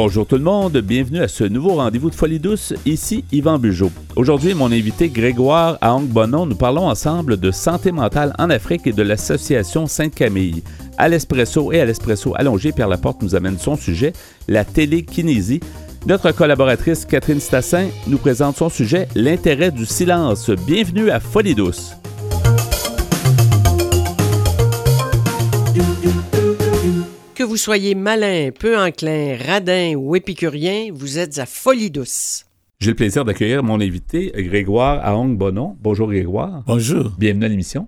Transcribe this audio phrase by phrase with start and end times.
[0.00, 2.72] Bonjour tout le monde, bienvenue à ce nouveau rendez-vous de Folie douce.
[2.86, 3.90] Ici Yvan Bugeaud.
[4.14, 9.02] Aujourd'hui, mon invité Grégoire Aong-Bonon, nous parlons ensemble de santé mentale en Afrique et de
[9.02, 10.62] l'association Sainte-Camille.
[10.98, 14.12] À l'espresso et à l'espresso allongé, Pierre Laporte nous amène son sujet,
[14.46, 15.58] la télékinésie.
[16.06, 20.48] Notre collaboratrice Catherine Stassin nous présente son sujet, l'intérêt du silence.
[20.64, 21.96] Bienvenue à Folie douce.
[27.38, 32.46] Que vous soyez malin, peu enclin, radin ou épicurien, vous êtes à folie douce.
[32.80, 35.76] J'ai le plaisir d'accueillir mon invité, Grégoire Aong Bonon.
[35.80, 36.64] Bonjour Grégoire.
[36.66, 37.12] Bonjour.
[37.16, 37.86] Bienvenue à l'émission.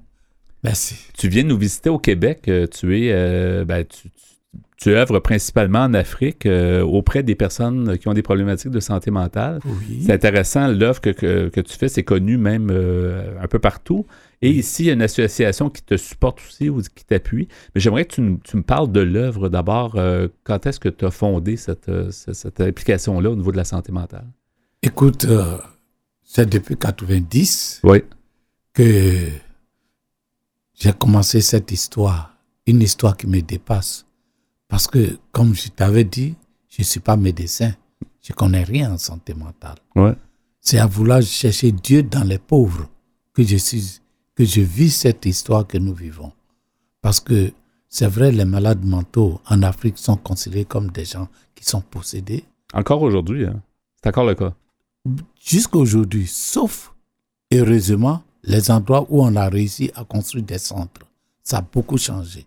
[0.62, 0.94] Merci.
[1.18, 2.42] Tu viens nous visiter au Québec.
[2.46, 4.08] Euh, tu es, euh, ben, tu,
[4.80, 9.10] tu, œuvres principalement en Afrique euh, auprès des personnes qui ont des problématiques de santé
[9.10, 9.60] mentale.
[9.64, 10.02] Oui.
[10.06, 14.06] C'est intéressant, l'œuvre que, que, que, tu fais, c'est connu même un peu partout.
[14.42, 17.48] Et ici, il y a une association qui te supporte aussi ou qui t'appuie.
[17.74, 19.96] Mais j'aimerais que tu, tu, me parles de l'œuvre d'abord.
[19.96, 23.92] Euh, quand est-ce que tu as fondé cette, cette, application-là au niveau de la santé
[23.92, 24.26] mentale?
[24.82, 25.58] Écoute, euh,
[26.22, 28.02] c'est depuis 90 oui.
[28.72, 29.28] que
[30.74, 32.34] j'ai commencé cette histoire.
[32.66, 34.06] Une histoire qui me dépasse.
[34.70, 36.34] Parce que, comme je t'avais dit,
[36.68, 37.72] je ne suis pas médecin.
[38.22, 39.76] Je ne connais rien en santé mentale.
[39.96, 40.14] Ouais.
[40.60, 42.88] C'est à vouloir chercher Dieu dans les pauvres
[43.34, 44.00] que je suis
[44.36, 46.32] que je vis cette histoire que nous vivons.
[47.02, 47.52] Parce que
[47.88, 52.44] c'est vrai, les malades mentaux en Afrique sont considérés comme des gens qui sont possédés.
[52.72, 53.60] Encore aujourd'hui, hein?
[54.00, 54.54] c'est encore le cas.
[55.44, 56.94] Jusqu'à aujourd'hui, sauf,
[57.52, 61.06] heureusement, les endroits où on a réussi à construire des centres.
[61.42, 62.46] Ça a beaucoup changé.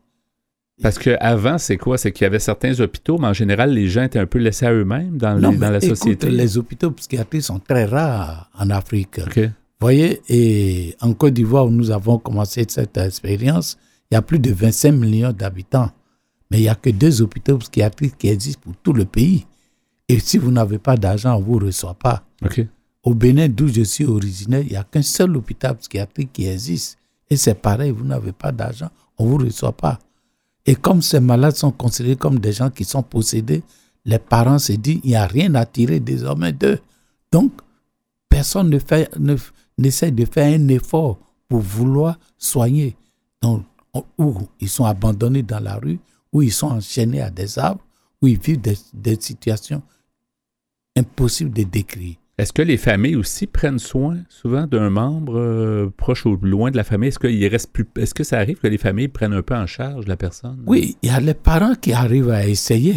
[0.82, 1.98] Parce qu'avant, c'est quoi?
[1.98, 4.66] C'est qu'il y avait certains hôpitaux, mais en général, les gens étaient un peu laissés
[4.66, 6.30] à eux-mêmes dans, non, les, dans la écoute, société.
[6.30, 9.20] Les hôpitaux psychiatriques sont très rares en Afrique.
[9.28, 9.52] Okay
[9.84, 13.78] voyez, et en Côte d'Ivoire, où nous avons commencé cette expérience,
[14.10, 15.92] il y a plus de 25 millions d'habitants.
[16.50, 19.46] Mais il n'y a que deux hôpitaux psychiatriques qui existent pour tout le pays.
[20.08, 22.24] Et si vous n'avez pas d'argent, on ne vous reçoit pas.
[22.44, 22.68] Okay.
[23.04, 26.98] Au Bénin, d'où je suis originaire, il n'y a qu'un seul hôpital psychiatrique qui existe.
[27.30, 30.00] Et c'est pareil, vous n'avez pas d'argent, on ne vous reçoit pas.
[30.66, 33.64] Et comme ces malades sont considérés comme des gens qui sont possédés,
[34.06, 36.80] les parents se disent il n'y a rien à tirer désormais d'eux.
[37.32, 37.52] Donc,
[38.30, 39.36] personne ne fait, ne,
[39.78, 42.96] n'essaie de faire un effort pour vouloir soigner.
[43.42, 43.64] Donc,
[44.60, 46.00] ils sont abandonnés dans la rue,
[46.32, 47.82] où ils sont enchaînés à des arbres,
[48.22, 48.62] où ils vivent
[48.94, 49.84] des situations
[50.98, 52.16] impossibles de décrire.
[52.40, 56.78] Est-ce que les familles aussi prennent soin souvent d'un membre euh, proche ou loin de
[56.78, 57.10] la famille?
[57.10, 57.86] Est-ce qu'il reste plus.
[57.96, 60.64] Est-ce que ça arrive que les familles prennent un peu en charge la personne?
[60.66, 62.96] Oui, il y a les parents qui arrivent à essayer,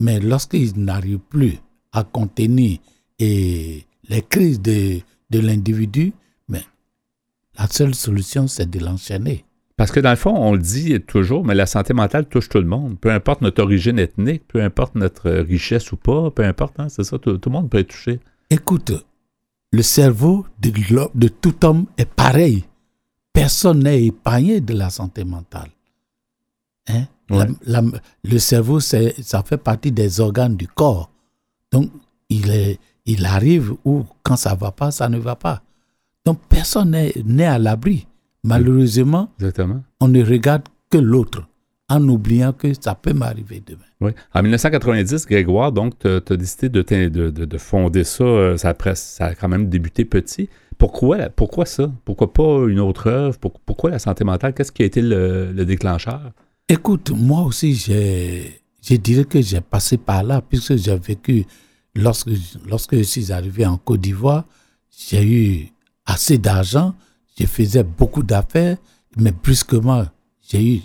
[0.00, 1.58] mais lorsqu'ils n'arrivent plus
[1.92, 2.78] à contenir
[3.18, 6.14] et les crises de, de l'individu,
[6.48, 6.62] mais
[7.58, 9.44] la seule solution, c'est de l'enchaîner.
[9.76, 12.58] Parce que dans le fond, on le dit toujours, mais la santé mentale touche tout
[12.58, 12.98] le monde.
[12.98, 17.04] Peu importe notre origine ethnique, peu importe notre richesse ou pas, peu importe, hein, c'est
[17.04, 18.18] ça, tout, tout, le monde peut être touché.
[18.50, 18.92] Écoute,
[19.72, 20.72] le cerveau de,
[21.14, 22.64] de tout homme est pareil.
[23.32, 25.70] Personne n'est épargné de la santé mentale.
[26.88, 27.04] Hein?
[27.30, 27.46] Ouais.
[27.66, 27.88] La, la,
[28.24, 31.10] le cerveau, ça fait partie des organes du corps.
[31.70, 31.90] Donc,
[32.30, 35.62] il est, il arrive où, quand ça ne va pas, ça ne va pas.
[36.24, 36.90] Donc, personne
[37.24, 38.06] n'est à l'abri.
[38.44, 39.82] Malheureusement, Exactement.
[40.00, 41.46] on ne regarde que l'autre,
[41.88, 43.80] en oubliant que ça peut m'arriver demain.
[44.00, 44.12] Oui.
[44.34, 48.56] En 1990, Grégoire, donc, tu as décidé de, de, de, de, fonder ça.
[48.58, 50.48] Ça a, ça a quand même débuté petit.
[50.76, 51.90] Pourquoi, pourquoi ça?
[52.04, 53.38] Pourquoi pas une autre œuvre?
[53.38, 54.54] Pourquoi la santé mentale?
[54.54, 56.32] Qu'est-ce qui a été le, le déclencheur?
[56.68, 61.46] Écoute, moi aussi, je dirais que j'ai passé par là, puisque j'ai vécu
[61.94, 62.30] lorsque,
[62.68, 64.44] lorsque je suis arrivé en Côte d'Ivoire,
[64.90, 65.68] j'ai eu
[66.06, 66.94] assez d'argent,
[67.38, 68.76] je faisais beaucoup d'affaires,
[69.16, 70.04] mais brusquement,
[70.48, 70.80] j'ai eu,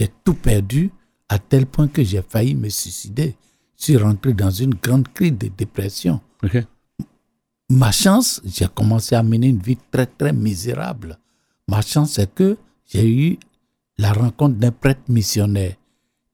[0.00, 0.90] j'ai tout perdu
[1.28, 3.36] à tel point que j'ai failli me suicider.
[3.76, 6.20] Je suis rentré dans une grande crise de dépression.
[6.42, 6.64] Okay.
[7.68, 11.18] Ma chance, j'ai commencé à mener une vie très, très misérable.
[11.68, 12.56] Ma chance, c'est que
[12.86, 13.38] j'ai eu
[13.98, 15.76] la rencontre d'un prêtre missionnaire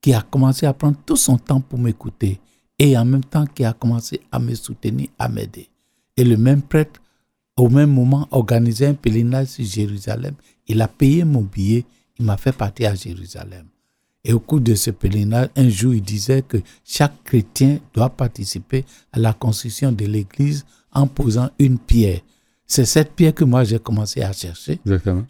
[0.00, 2.38] qui a commencé à prendre tout son temps pour m'écouter
[2.78, 5.68] et en même temps qui a commencé à me soutenir, à m'aider.
[6.16, 7.00] Et le même prêtre,
[7.56, 10.36] au même moment, organisait un pèlerinage sur Jérusalem.
[10.68, 11.84] Il a payé mon billet,
[12.18, 13.66] il m'a fait partir à Jérusalem.
[14.24, 18.84] Et au cours de ce pèlerinage, un jour, il disait que chaque chrétien doit participer
[19.12, 22.20] à la construction de l'église en posant une pierre.
[22.66, 24.80] C'est cette pierre que moi j'ai commencé à chercher.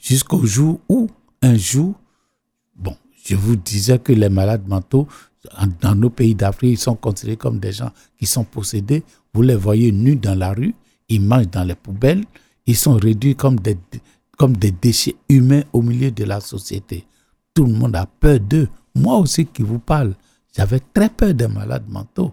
[0.00, 1.08] Jusqu'au jour où,
[1.42, 1.94] un jour,
[2.74, 2.96] bon,
[3.26, 5.06] je vous disais que les malades mentaux,
[5.80, 9.02] dans nos pays d'Afrique, ils sont considérés comme des gens qui sont possédés.
[9.34, 10.74] Vous les voyez nus dans la rue,
[11.08, 12.24] ils mangent dans les poubelles,
[12.64, 13.76] ils sont réduits comme des,
[14.36, 17.04] comme des déchets humains au milieu de la société.
[17.54, 18.68] Tout le monde a peur d'eux.
[18.94, 20.14] Moi aussi qui vous parle,
[20.56, 22.32] j'avais très peur des malades mentaux.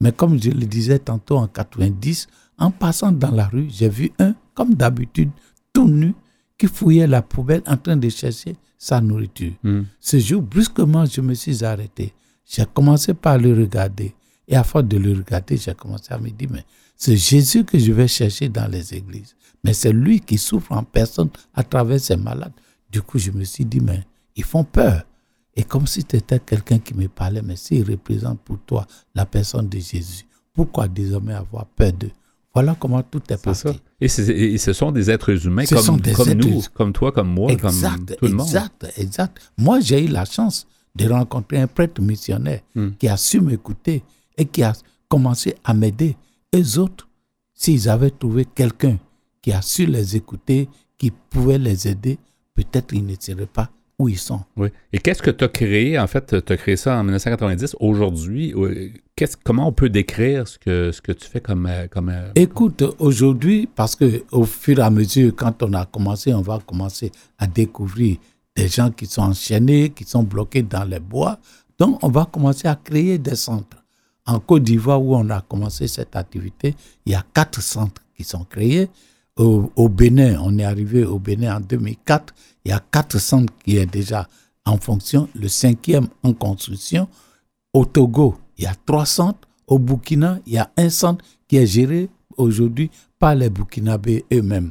[0.00, 2.26] Mais comme je le disais tantôt en 90,
[2.58, 5.30] en passant dans la rue, j'ai vu un, comme d'habitude,
[5.72, 6.14] tout nu,
[6.58, 9.52] qui fouillait la poubelle en train de chercher sa nourriture.
[9.62, 9.82] Hmm.
[10.00, 12.12] Ce jour, brusquement, je me suis arrêté.
[12.44, 14.14] J'ai commencé par le regarder.
[14.46, 16.64] Et à force de le regarder, j'ai commencé à me dire, mais
[16.96, 19.34] c'est Jésus que je vais chercher dans les églises.
[19.62, 22.52] Mais c'est lui qui souffre en personne à travers ses malades.
[22.90, 24.02] Du coup, je me suis dit, mais
[24.36, 25.02] ils font peur.
[25.56, 29.68] Et comme si c'était quelqu'un qui me parlait, mais s'il représente pour toi la personne
[29.68, 32.10] de Jésus, pourquoi désormais avoir peur d'eux?
[32.52, 33.60] Voilà comment tout est, parti.
[33.62, 33.74] ça.
[34.00, 34.08] Et,
[34.58, 38.16] ce sont des êtres humains Ce comme, êtres nous, comme toi, comme moi, Exact, comme
[38.16, 38.46] tout le monde.
[38.46, 39.52] exact, exact.
[39.58, 42.90] Moi, j'ai eu la chance de rencontrer un prêtre missionnaire Hmm.
[42.98, 44.04] qui a su m'écouter
[44.36, 44.72] et qui a
[45.08, 46.16] commencé à m'aider.
[46.54, 47.08] Eux autres,
[47.52, 48.98] s'ils avaient trouvé quelqu'un
[49.42, 52.18] qui a su les écouter, qui pouvait les aider,
[52.54, 54.40] peut-être ils ne seraient pas où ils sont.
[54.56, 54.68] Oui.
[54.92, 55.98] Et qu'est-ce que tu as créé?
[55.98, 57.76] En fait, tu as créé ça en 1990.
[57.80, 58.90] Aujourd'hui, euh,
[59.44, 61.66] comment on peut décrire ce que, ce que tu fais comme.
[61.66, 65.86] euh, comme euh, Écoute, aujourd'hui, parce que au fur et à mesure, quand on a
[65.86, 68.16] commencé, on va commencer à découvrir
[68.56, 71.38] des gens qui sont enchaînés, qui sont bloqués dans les bois.
[71.78, 73.83] Donc, on va commencer à créer des centres.
[74.26, 76.74] En Côte d'Ivoire, où on a commencé cette activité,
[77.04, 78.88] il y a quatre centres qui sont créés.
[79.36, 82.34] Au, Bénin, on est arrivé au Bénin en 2004.
[82.64, 84.28] Il y a quatre centres qui est déjà
[84.64, 85.28] en fonction.
[85.34, 87.08] Le cinquième en construction.
[87.72, 89.48] Au Togo, il y a trois centres.
[89.66, 94.70] Au Burkina, il y a un centre qui est géré aujourd'hui par les Burkinabés eux-mêmes.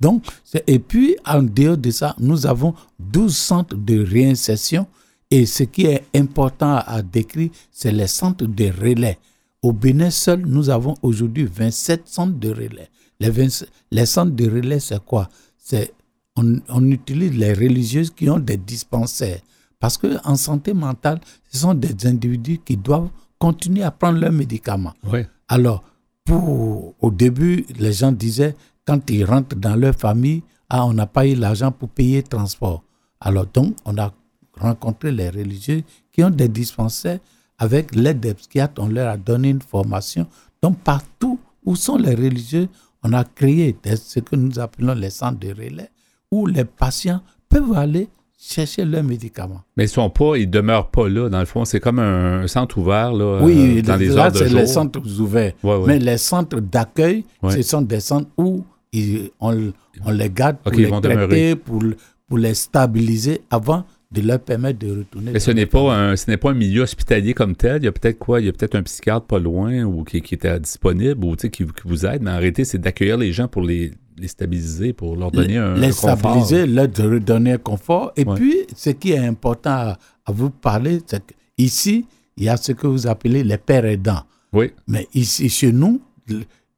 [0.00, 0.24] Donc,
[0.66, 4.86] et puis, en dehors de ça, nous avons 12 centres de réinsertion.
[5.30, 9.18] Et ce qui est important à décrire, c'est les centres de relais.
[9.62, 12.88] Au Bénin seul, nous avons aujourd'hui 27 centres de relais.
[13.20, 15.28] Les, 20 les centres de relais, c'est quoi?
[15.56, 15.92] C'est
[16.36, 19.40] on, on utilise les religieuses qui ont des dispensaires.
[19.80, 21.20] Parce qu'en santé mentale,
[21.50, 24.94] ce sont des individus qui doivent continuer à prendre leurs médicaments.
[25.48, 25.84] Alors,
[26.24, 28.54] pour, au début, les gens disaient,
[28.84, 32.28] quand ils rentrent dans leur famille, ah, on n'a pas eu l'argent pour payer le
[32.28, 32.82] transport.
[33.20, 34.12] Alors, donc, on a
[34.60, 35.82] rencontré les religieux
[36.12, 37.18] qui ont des dispensaires
[37.58, 40.26] avec l'aide des psychiatres, on leur a donné une formation.
[40.62, 42.68] Donc, partout où sont les religieux,
[43.02, 45.90] on a créé des- ce que nous appelons les centres de relais
[46.30, 48.08] où les patients peuvent aller
[48.40, 49.62] chercher leurs médicaments.
[49.76, 51.28] Mais ils sont pas, ils demeurent pas là.
[51.28, 54.32] Dans le fond, c'est comme un, centre ouvert là, Oui, euh, dans les là, heures
[54.32, 54.58] de jour.
[54.60, 55.52] les centres ouverts.
[55.64, 55.86] Ouais, ouais.
[55.86, 57.56] Mais les centres d'accueil, Ouais.
[57.56, 59.72] ce sont des centres où ils- on,
[60.04, 61.82] on les garde pour les traiter, pour,
[62.28, 65.32] pour les stabiliser avant de leur permettre de retourner.
[65.32, 67.82] Mais ce n'est pas un, ce n'est pas un milieu hospitalier comme tel.
[67.82, 68.40] Il y a peut-être quoi?
[68.40, 71.50] Il y a peut-être un psychiatre pas loin ou qui, qui était disponible ou qui,
[71.50, 72.22] qui vous aide.
[72.22, 75.74] Mais en réalité, c'est d'accueillir les gens pour les, les stabiliser, pour leur donner un,
[75.74, 76.18] les un confort.
[76.18, 78.12] stabiliser, leur de redonner un confort.
[78.16, 78.34] Et Ouais.
[78.34, 81.22] puis, ce qui est important à, à vous parler, c'est
[81.58, 82.06] qu'ici,
[82.38, 84.22] il y a ce que vous appelez les pères aidants.
[84.54, 84.70] Oui.
[84.86, 86.00] Mais ici, chez nous,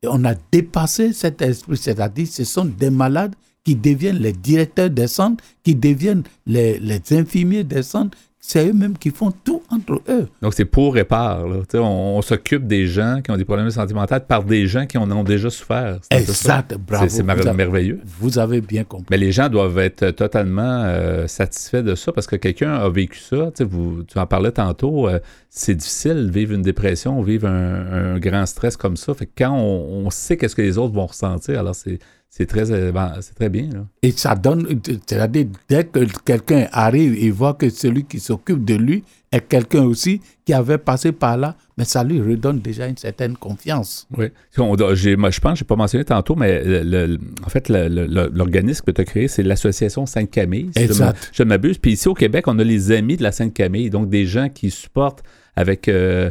[0.04, 3.34] on a dépassé cet esprit, c'est-à-dire ce sont des malades
[3.64, 8.16] qui deviennent les directeurs des centres, qui deviennent les, les infirmiers des centres.
[8.42, 10.26] C'est eux-mêmes qui font tout entre eux.
[10.40, 11.46] Donc, c'est pour et par.
[11.46, 11.58] là.
[11.74, 11.78] On,
[12.16, 14.96] on s'occupe des gens qui ont des problèmes de santé mentale par des gens qui
[14.96, 15.98] en ont déjà souffert.
[16.10, 17.06] Exact, bravo.
[17.08, 18.00] C'est merveilleux.
[18.18, 19.06] vous avez bien compris.
[19.10, 23.18] Mais les gens doivent être totalement euh, satisfaits de ça parce que quelqu'un a vécu
[23.18, 23.50] ça.
[23.54, 25.06] Tu, sais, vous, tu en parlais tantôt.
[25.06, 25.20] euh,
[25.50, 29.12] c'est difficile de vivre une dépression, vivre un, un grand stress comme ça.
[29.12, 31.98] Fait que quand on, on sait qu'est-ce que les autres vont ressentir, alors c'est
[32.32, 33.68] c'est très, euh, ben, c'est très bien.
[33.72, 33.84] Là.
[34.02, 34.66] Et ça donne,
[35.06, 39.82] c'est-à-dire, dès que quelqu'un arrive et voit que celui qui s'occupe de lui est quelqu'un
[39.82, 44.06] aussi qui avait passé par là, mais ça lui redonne déjà une certaine confiance.
[44.16, 44.26] Oui.
[44.58, 44.84] On moi,
[45.30, 49.00] je pense je n'ai pas mentionné tantôt, mais le- le- en fait, l'organisme que tu
[49.00, 50.70] as créé, c'est l'Association Sainte-Camille.
[50.76, 51.30] si Exact.
[51.32, 51.78] Je ne m'abuse.
[51.78, 54.70] Puis ici au Québec, on a les Amis de la Sainte-Camille, donc des gens qui
[54.70, 55.22] supportent
[55.56, 55.88] avec.
[55.88, 56.30] euh,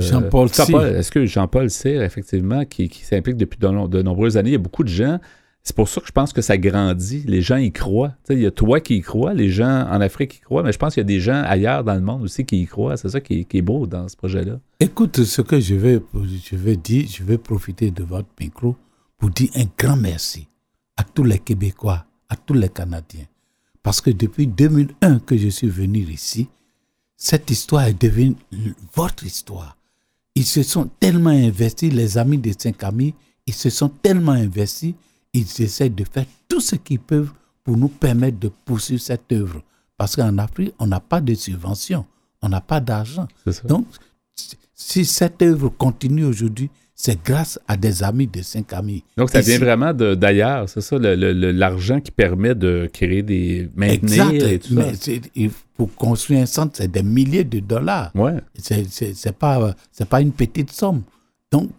[0.00, 0.96] Jean-Paul Jean-Paul- Cyr.
[0.98, 4.56] Est-ce que Jean-Paul Cyr, effectivement, qui, qui s'implique depuis de, de nombreuses années, il y
[4.56, 5.18] a beaucoup de gens.
[5.64, 7.22] C'est pour ça que je pense que ça grandit.
[7.26, 8.14] Les gens y croient.
[8.30, 10.78] Il y a toi qui y crois, les gens en Afrique y croient, mais je
[10.78, 12.96] pense qu'il y a des gens ailleurs dans le monde aussi qui y croient.
[12.96, 14.58] C'est ça qui est, qui est beau dans ce projet-là.
[14.80, 18.74] Écoute, ce que je vais, je vais dire, je vais profiter de votre micro
[19.18, 20.48] pour dire un grand merci
[20.96, 23.26] à tous les Québécois, à tous les Canadiens.
[23.84, 26.48] Parce que depuis 2001 que je suis venu ici,
[27.24, 28.34] cette histoire est devenue
[28.96, 29.76] votre histoire.
[30.34, 33.14] Ils se sont tellement investis, les amis de Saint-Camille,
[33.46, 34.94] ils se sont tellement investis,
[35.32, 39.62] ils essaient de faire tout ce qu'ils peuvent pour nous permettre de poursuivre cette œuvre.
[39.96, 42.04] Parce qu'en Afrique, on n'a pas de subvention,
[42.42, 43.28] on n'a pas d'argent.
[43.66, 43.86] Donc,
[44.74, 46.70] si cette œuvre continue aujourd'hui,
[47.04, 49.02] c'est grâce à des amis de cinq amis.
[49.16, 49.50] Donc, ça Ici.
[49.50, 53.68] vient vraiment d'ailleurs, c'est ça, l'argent qui permet de créer des.
[53.74, 54.52] maintenir Exact.
[54.52, 55.10] et tout Mais ça.
[55.76, 58.12] pour construire un centre, c'est des milliers de dollars.
[58.14, 58.36] Ouais.
[58.56, 59.74] C'est pas,
[60.08, 61.02] pas une petite somme.
[61.50, 61.70] Donc,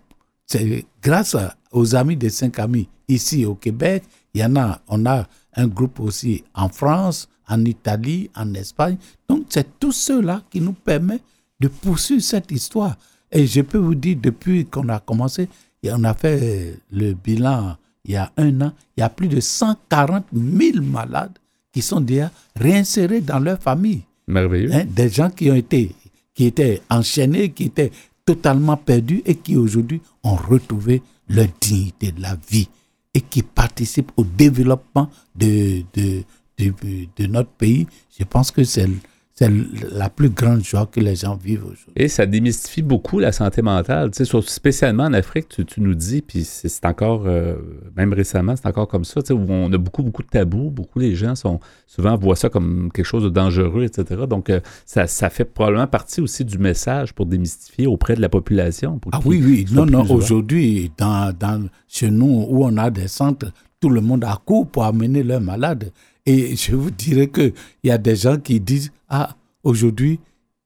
[0.45, 1.37] c'est grâce
[1.71, 4.03] aux amis des cinq amis ici au Québec,
[4.33, 5.25] il y en a, on a
[5.55, 8.97] un groupe aussi en France, en Italie, en Espagne.
[9.29, 11.19] Donc, c'est tout cela qui nous permet
[11.61, 12.97] de poursuivre cette histoire.
[13.33, 15.49] Et je peux vous dire, depuis qu'on a commencé,
[15.81, 17.75] et on a fait euh, le bilan
[18.05, 21.37] il y a un an, il y a plus de 140 000 malades
[21.71, 24.01] qui sont déjà réinsérés dans leur famille.
[24.27, 24.73] Merveilleux.
[24.73, 25.95] Hein, des gens qui ont été,
[26.33, 27.91] qui étaient enchaînés, qui étaient
[28.25, 32.67] totalement perdus et qui aujourd'hui ont retrouvé leur dignité de la vie
[33.13, 36.23] et qui participent au développement de, de,
[36.57, 36.73] de,
[37.15, 37.87] de notre pays.
[38.17, 38.87] Je pense que c'est
[39.35, 39.51] c'est
[39.91, 41.93] la plus grande joie que les gens vivent aujourd'hui.
[41.95, 45.81] Et ça démystifie beaucoup la santé mentale, tu sais, surtout spécialement en Afrique, tu, tu
[45.81, 47.55] nous dis, puis c'est encore, euh,
[47.95, 50.69] même récemment, c'est encore comme ça, tu sais, où on a beaucoup, beaucoup de tabous,
[50.69, 54.21] beaucoup les gens sont, souvent voient ça comme quelque chose de dangereux, etc.
[54.29, 58.29] Donc, euh, ça, ça fait probablement partie aussi du message pour démystifier auprès de la
[58.29, 58.99] population.
[58.99, 63.07] pour Ah oui, oui, non, non, aujourd'hui, dans, dans, chez nous, où on a des
[63.07, 63.47] centres,
[63.79, 65.91] tout le monde accourt pour amener leurs malades.
[66.25, 67.53] Et je vous dirais qu'il
[67.83, 70.19] y a des gens qui disent, ah, aujourd'hui,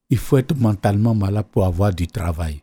[0.09, 2.61] il faut être mentalement malade pour avoir du travail.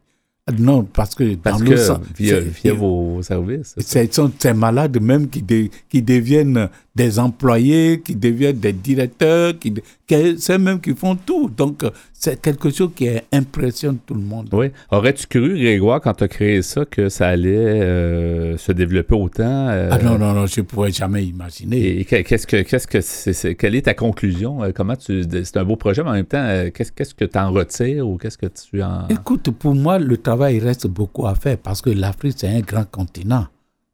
[0.58, 2.38] Non, parce que Parce dans que le sens, via,
[2.74, 3.74] vos services.
[3.78, 9.58] c'est ces malades même qui, dé- qui deviennent des employés, qui deviennent des directeurs, de-
[9.58, 9.72] qui-
[10.08, 11.48] c'est même qui font tout.
[11.48, 11.82] Donc,
[12.12, 14.48] c'est quelque chose qui impressionne tout le monde.
[14.52, 14.66] Oui.
[14.90, 19.68] Aurais-tu cru, Grégoire, quand tu as créé ça, que ça allait euh, se développer autant?
[19.68, 22.00] euh, Ah non, non, non, je ne pourrais jamais imaginer.
[22.00, 24.62] Et que- qu'est-ce que, qu'est-ce que c'est, c'est- quelle est ta conclusion?
[24.62, 26.44] Euh, Comment tu, c'est un beau projet, mais en même temps,
[26.74, 29.08] qu'est-ce, qu'est-ce que tu en retires ou qu'est-ce que tu en.
[29.08, 32.88] Écoute, pour moi, le travail reste beaucoup à faire parce que l'Afrique, c'est un grand
[32.90, 33.46] continent.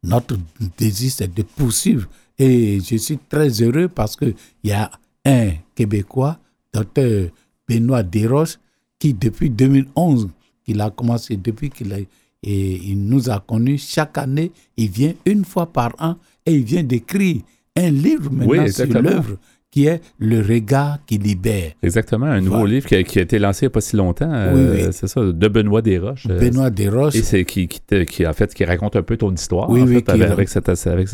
[0.02, 0.36] Notre
[0.78, 2.06] désir, c'est de poursuivre.
[2.38, 4.90] Et je suis très heureux parce qu'il y a
[5.24, 6.38] un Québécois,
[6.72, 7.30] docteur
[7.68, 8.58] Benoît Desroches,
[8.98, 10.28] qui depuis 2011,
[10.64, 11.98] qu'il a commencé, depuis qu'il a,
[12.42, 16.64] et il nous a connus, chaque année, il vient une fois par an et il
[16.64, 17.42] vient d'écrire
[17.76, 19.36] un livre maintenant Oui, sur l'œuvre
[19.70, 21.72] qui est Le regard qui libère.
[21.82, 22.74] Exactement, un nouveau Voilà.
[22.74, 24.32] livre qui a, qui a été lancé il n'y a pas si longtemps.
[24.32, 24.88] euh, Oui, oui.
[24.92, 26.26] C'est ça, de Benoît Desroches.
[26.28, 29.16] euh, Benoît Desroches, Et c'est qui, qui, te- qui, en fait, qui raconte un peu
[29.16, 31.08] ton histoire Oui, en fait, avec, cette, avec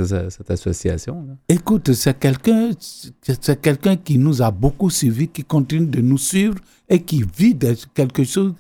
[0.49, 1.25] association.
[1.27, 1.35] là.
[1.49, 6.55] Écoute, c'est quelqu'un, c'est quelqu'un qui nous a beaucoup suivis, qui continue de nous suivre
[6.89, 8.55] et qui vit de quelque chose.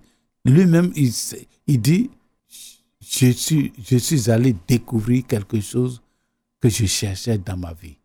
[0.44, 1.10] Lui-même, il,
[1.66, 2.10] il dit,
[3.00, 6.02] je suis, je suis allé découvrir quelque chose
[6.60, 7.96] que je cherchais dans ma vie.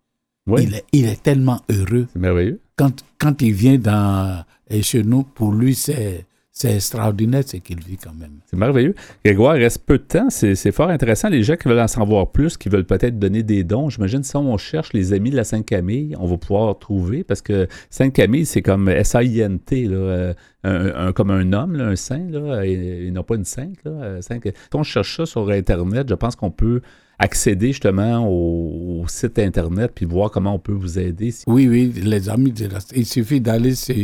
[0.47, 2.07] Oui, Il, est, il est tellement heureux.
[2.11, 2.59] c'est merveilleux.
[2.75, 7.79] Quand, quand il vient dans, et chez nous, pour lui, c'est c'est extraordinaire ce qu'il
[7.79, 8.33] vit quand même.
[8.45, 8.93] C'est merveilleux.
[9.23, 10.29] Grégoire, il reste peu de temps.
[10.29, 11.29] C'est c'est fort intéressant.
[11.29, 14.35] Les gens qui veulent en savoir plus, qui veulent peut-être donner des dons, j'imagine si
[14.35, 18.61] on cherche les amis de la Sainte-Camille, on va pouvoir trouver parce que Sainte-Camille, c'est
[18.61, 20.33] comme S-A-I-N-T, là, euh,
[20.63, 23.77] un, un- comme un homme, là, un saint, là, et, et non pas une sainte.
[23.85, 26.81] Là, euh, Sainte- Si on cherche ça sur Internet, je pense qu'on peut
[27.21, 31.33] accéder justement au, site Internet puis voir comment on peut vous aider.
[31.47, 32.79] Oui, oui, les amis de la...
[32.95, 33.95] Il suffit d'aller sur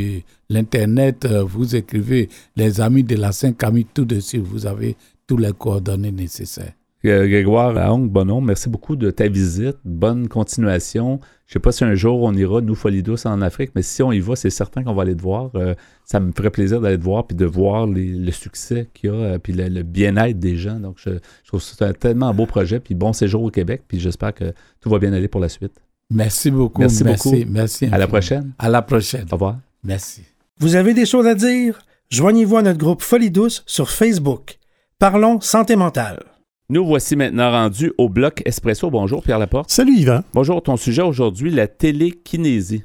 [0.50, 4.96] l'Internet, euh, vous écrivez les amis de la Saint-Camille, tout dessus, vous avez
[5.26, 6.74] tous les coordonnées nécessaires.
[7.06, 9.78] Euh, Grégoire Aong Bonhomme, merci beaucoup de ta visite.
[9.86, 11.20] Bonne continuation.
[11.46, 14.02] Je sais pas si un jour on ira, nous, Folie Douce, en Afrique, mais si
[14.04, 15.52] on y va, c'est certain qu'on va aller te voir.
[15.56, 15.76] Euh,
[16.06, 19.14] ça me ferait plaisir d'aller te voir puis de voir les- le succès qu'il y
[19.14, 20.80] a euh, puis le, le bien-être des gens.
[20.80, 21.12] Donc, je,
[21.44, 22.80] je trouve que c'est un tellement beau projet.
[22.80, 23.84] Puis bon séjour au Québec.
[23.88, 24.52] Puis j'espère que
[24.82, 25.74] tout va bien aller pour la suite.
[26.10, 26.82] Merci beaucoup.
[26.82, 27.52] Merci Merci, beaucoup.
[27.52, 28.54] merci À la prochaine.
[28.60, 29.26] À la prochaine.
[29.32, 29.58] Au revoir.
[29.84, 30.24] Merci.
[30.60, 31.80] Vous avez des choses à dire?
[32.10, 34.58] Joignez-vous à notre groupe Folie Douce sur Facebook.
[35.00, 36.24] Parlons santé mentale.
[36.70, 38.90] Nous voici maintenant rendus au bloc Espresso.
[38.92, 39.72] Bonjour, Pierre Laporte.
[39.72, 40.22] Salut Yvan.
[40.34, 42.84] Bonjour, ton sujet aujourd'hui, la télékinésie.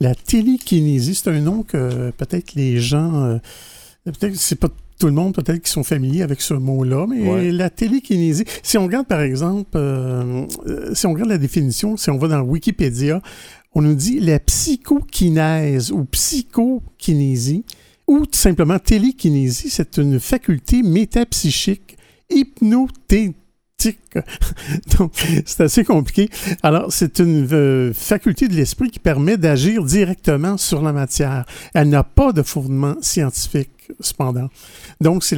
[0.00, 3.38] La télékinésie, c'est un nom que peut-être les gens, euh,
[4.04, 4.66] peut-être que c'est pas
[4.98, 7.52] tout le monde peut-être qui sont familiers avec ce mot-là, mais Ouais.
[7.52, 12.10] la télékinésie, si on regarde par exemple, euh, euh, si on regarde la définition, si
[12.10, 13.22] on va dans Wikipédia,
[13.76, 17.64] on nous dit la psychokinèse ou psychokinésie
[18.08, 21.96] ou tout simplement télékinésie, c'est une faculté métapsychique
[22.34, 23.36] hypnotétique.
[24.98, 25.12] Donc,
[25.44, 26.28] c'est assez compliqué.
[26.62, 31.44] Alors, c'est une euh, faculté de l'esprit qui permet d'agir directement sur la matière.
[31.74, 33.81] Elle n'a pas de fondement scientifique.
[34.00, 34.48] Cependant.
[35.00, 35.36] Donc, c'est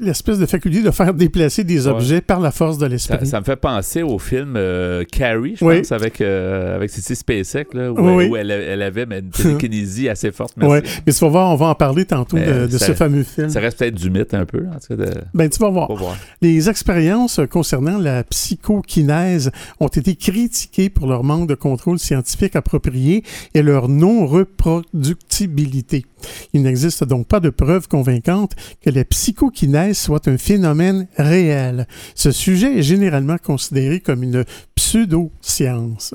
[0.00, 1.92] l'espèce de faculté de faire déplacer des Ouais.
[1.92, 3.26] objets par la force de l'esprit.
[3.26, 5.78] ça me fait penser au film euh, Carrie, je Oui.
[5.78, 8.28] pense, avec, euh, avec Cissy Spacek, là, où, Oui, oui.
[8.28, 10.54] où elle, elle avait une télékinésie assez forte.
[10.56, 10.72] Merci.
[10.72, 10.82] Ouais.
[11.06, 13.48] Mais tu vas voir, on va en parler tantôt de, de ça- ce fameux film.
[13.50, 14.96] Ça reste peut-être du mythe un peu, en tout cas.
[14.96, 15.10] De...
[15.34, 15.92] Ben, tu vas voir.
[15.94, 16.16] Voir.
[16.40, 23.22] Les expériences concernant la psychokinèse ont été critiquées pour leur manque de contrôle scientifique approprié
[23.54, 26.04] et leur non-reproductibilité.
[26.52, 31.86] Il n'existe donc pas de preuve convaincante que la psychokinèse soit un phénomène réel.
[32.14, 36.14] Ce sujet est généralement considéré comme une pseudo-science.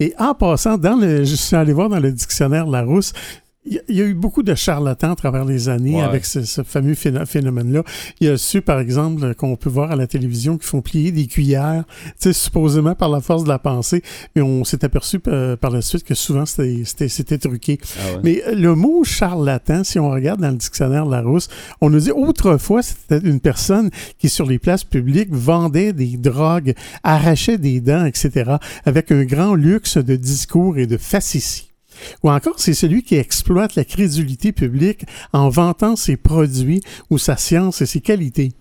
[0.00, 3.12] Et en passant, dans je suis allé voir dans le dictionnaire Larousse,
[3.68, 6.02] il y a- il y a eu beaucoup de charlatans à travers les années Ouais.
[6.02, 7.82] avec ce, ce fameux phéno- phénomène-là.
[8.20, 11.12] Il y a ceux, par exemple, qu'on peut voir à la télévision qui font plier
[11.12, 14.02] des cuillères, tu sais, supposément par la force de la pensée,
[14.34, 17.78] mais on s'est aperçu euh, par la suite que souvent c'était- truqué.
[17.82, 18.20] Ah ouais.
[18.24, 21.48] Mais le mot charlatan, si on regarde dans le dictionnaire Larousse,
[21.80, 26.74] on nous dit autrefois c'était une personne qui sur les places publiques vendait des drogues,
[27.02, 31.67] arrachait des dents, etc., avec un grand luxe de discours et de facéties.
[32.22, 37.36] Ou encore, c'est celui qui exploite la crédulité publique en vantant ses produits ou sa
[37.36, 38.52] science et ses qualités.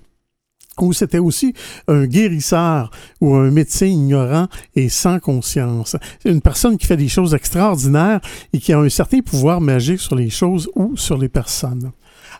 [0.79, 1.53] Ou c'était aussi
[1.87, 5.95] un guérisseur ou un médecin ignorant et sans conscience.
[6.21, 8.21] C'est une personne qui fait des choses extraordinaires
[8.53, 11.91] et qui a un certain pouvoir magique sur les choses ou sur les personnes.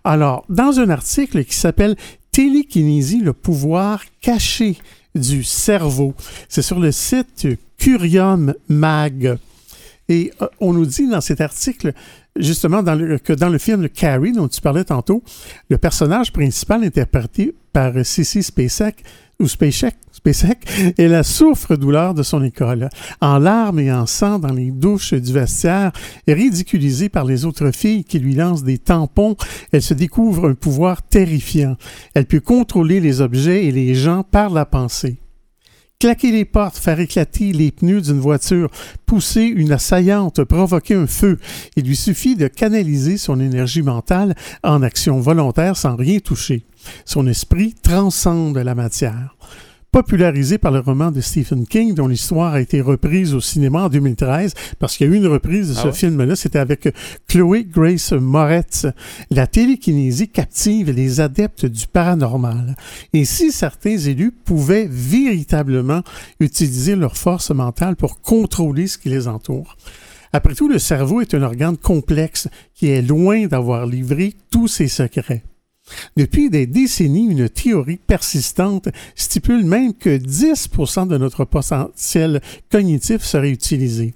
[0.03, 1.95] Alors, dans un article qui s'appelle
[2.31, 4.77] Télékinésie, le pouvoir caché
[5.15, 6.13] du cerveau,
[6.47, 7.47] c'est sur le site
[7.79, 9.39] Curium Mag.
[10.09, 11.93] Et euh, on nous dit dans cet article,
[12.35, 15.23] justement, que dans le film Carrie, dont tu parlais tantôt,
[15.69, 19.03] le personnage principal interprété par Sissy Spacek,
[19.39, 20.57] ou Spacek, Spacek,
[20.97, 22.89] est la souffre-douleur de son école,
[23.21, 25.91] en larmes et en sang dans les douches du vestiaire,
[26.27, 29.35] ridiculisée par les autres filles qui lui lancent des tampons,
[29.71, 31.75] elle se découvre un pouvoir terrifiant.
[32.15, 35.19] Elle peut contrôler les objets et les gens par la pensée
[35.99, 38.69] claquer les portes, faire éclater les pneus d'une voiture,
[39.05, 41.39] pousser une assaillante, provoquer un feu.
[41.75, 46.65] Il lui suffit de canaliser son énergie mentale en action volontaire sans rien toucher.
[47.05, 49.35] Son esprit transcende la matière.
[49.91, 53.89] Popularisé par le roman de Stephen King, dont l'histoire a été reprise au cinéma en
[53.89, 55.93] 2013, parce qu'il y a eu une reprise de Ah ce ouais?
[55.93, 56.93] film-là, c'était avec
[57.27, 58.85] Chloé Grace Moretz.
[59.31, 62.75] La télékinésie captive les adeptes du paranormal.
[63.13, 66.01] Et si certains élus pouvaient véritablement
[66.41, 69.77] utiliser leur force mentale pour contrôler ce qui les entoure.
[70.33, 74.89] Après tout, le cerveau est un organe complexe qui est loin d'avoir livré tous ses
[74.89, 75.43] secrets.
[76.15, 83.51] Depuis des décennies, une théorie persistante stipule même que 10% de notre potentiel cognitif serait
[83.51, 84.13] utilisé.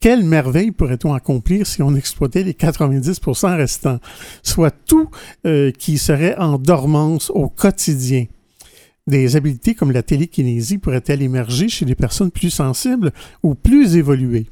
[0.00, 4.00] Quelle merveille pourrait-on accomplir si on exploitait les 90% restants,
[4.42, 5.08] soit tout
[5.46, 8.26] euh, qui serait en dormance au quotidien?
[9.06, 14.46] Des habiletés comme la télékinésie pourraient-elles émerger chez des personnes plus sensibles ou plus évoluées?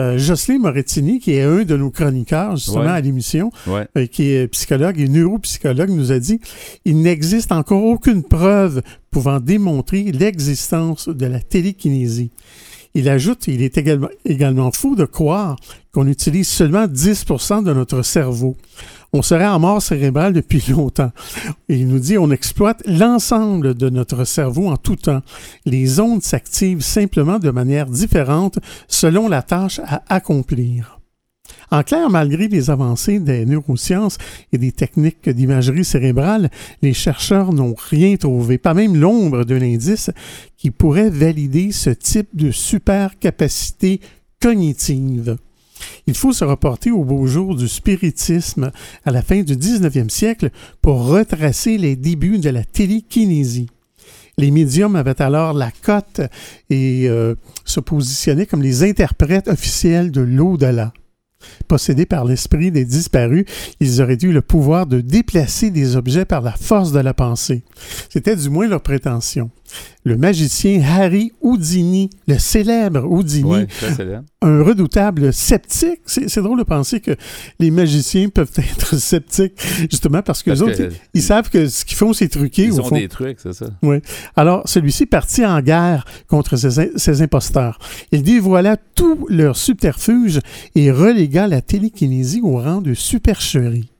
[0.00, 2.86] Euh, Jocelyn Morettini, qui est un de nos chroniqueurs justement Ouais.
[2.88, 3.86] à l'émission, Ouais.
[3.96, 6.40] euh, qui est psychologue et neuropsychologue, nous a dit
[6.84, 12.30] il n'existe encore aucune preuve pouvant démontrer l'existence de la télékinésie.
[12.94, 13.78] Il ajoute il est
[14.24, 15.56] également, fou de croire
[15.92, 18.56] qu'on utilise seulement 10% de notre cerveau.
[19.12, 21.12] On serait en mort cérébrale depuis longtemps.
[21.68, 25.22] Il nous dit on exploite l'ensemble de notre cerveau en tout temps.
[25.64, 30.97] Les ondes s'activent simplement de manière différente selon la tâche à accomplir.
[31.70, 34.16] En clair, malgré les avancées des neurosciences
[34.52, 36.50] et des techniques d'imagerie cérébrale,
[36.80, 40.10] les chercheurs n'ont rien trouvé, pas même l'ombre d'un indice
[40.56, 44.00] qui pourrait valider ce type de super capacité
[44.40, 45.36] cognitive.
[46.06, 48.72] Il faut se reporter au beau jour du spiritisme
[49.04, 50.50] à la fin du 19e siècle
[50.80, 53.68] pour retracer les débuts de la télékinésie.
[54.38, 56.20] Les médiums avaient alors la cote
[56.70, 60.92] et euh, se positionnaient comme les interprètes officiels de l'au-delà.
[61.68, 63.44] Possédés par l'esprit des disparus,
[63.80, 67.62] ils auraient eu le pouvoir de déplacer des objets par la force de la pensée.
[68.08, 69.50] C'était du moins leur prétention.
[70.04, 74.24] Le magicien Harry Houdini, le célèbre Houdini, Ouais, très célèbre.
[74.42, 76.00] un redoutable sceptique.
[76.06, 77.12] C'est c'est drôle de penser que
[77.58, 79.52] les magiciens peuvent être sceptiques,
[79.90, 82.28] justement parce que Parce les autres, que ils, ils savent que ce qu'ils font, c'est
[82.28, 82.64] truqué.
[82.64, 82.96] Ils au ont fond.
[82.96, 83.66] des trucs, c'est ça.
[84.36, 87.78] Alors, celui-ci partit en guerre contre ces, ces imposteurs.
[88.12, 90.40] Il dévoila tous leurs subterfuges
[90.74, 93.90] et relégua la télékinésie au rang de supercherie.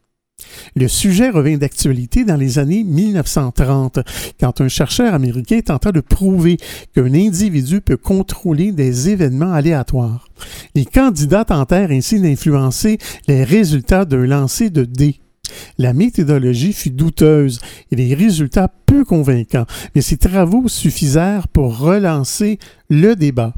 [0.76, 4.00] Le sujet revint d'actualité dans les années 1930,
[4.38, 6.56] quand un chercheur américain tenta de prouver
[6.94, 10.28] qu'un individu peut contrôler des événements aléatoires.
[10.74, 15.20] Les candidats tentèrent ainsi d'influencer les résultats d'un lancer de dés.
[15.78, 22.58] la méthodologie fut douteuse et les résultats peu convaincants, mais ces travaux suffisèrent pour relancer
[22.90, 23.54] le débat.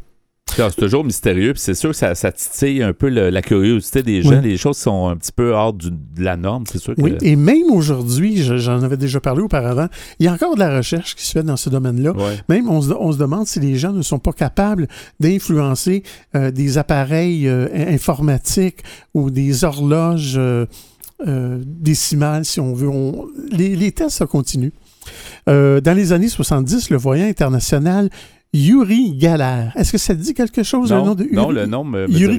[0.69, 4.03] C'est toujours mystérieux, puis c'est sûr que ça, ça titille un peu le- la curiosité
[4.03, 4.31] des gens.
[4.31, 4.41] Oui.
[4.43, 7.01] Les choses sont un petit peu hors du- de la norme, c'est sûr que...
[7.01, 9.87] Oui, et même aujourd'hui, je- j'en avais déjà parlé auparavant,
[10.19, 12.13] il y a encore de la recherche qui se fait dans ce domaine-là.
[12.13, 12.37] Ouais.
[12.49, 14.89] Même, on se, on se demande si les gens ne sont pas capables
[15.21, 16.03] d'influencer
[16.35, 18.79] euh, des appareils euh, in- informatiques
[19.15, 20.67] ou des horloges euh,
[21.27, 22.89] euh, décimales, si on veut.
[22.89, 24.73] On- les, les tests, ça continue.
[25.49, 28.11] Euh, dans les années 70, le voyant international
[28.53, 29.69] Yuri Galler.
[29.77, 31.37] Est-ce que ça te dit quelque chose, le Non, nom de Yuri?
[31.37, 32.39] non, le nom me, me Yuri.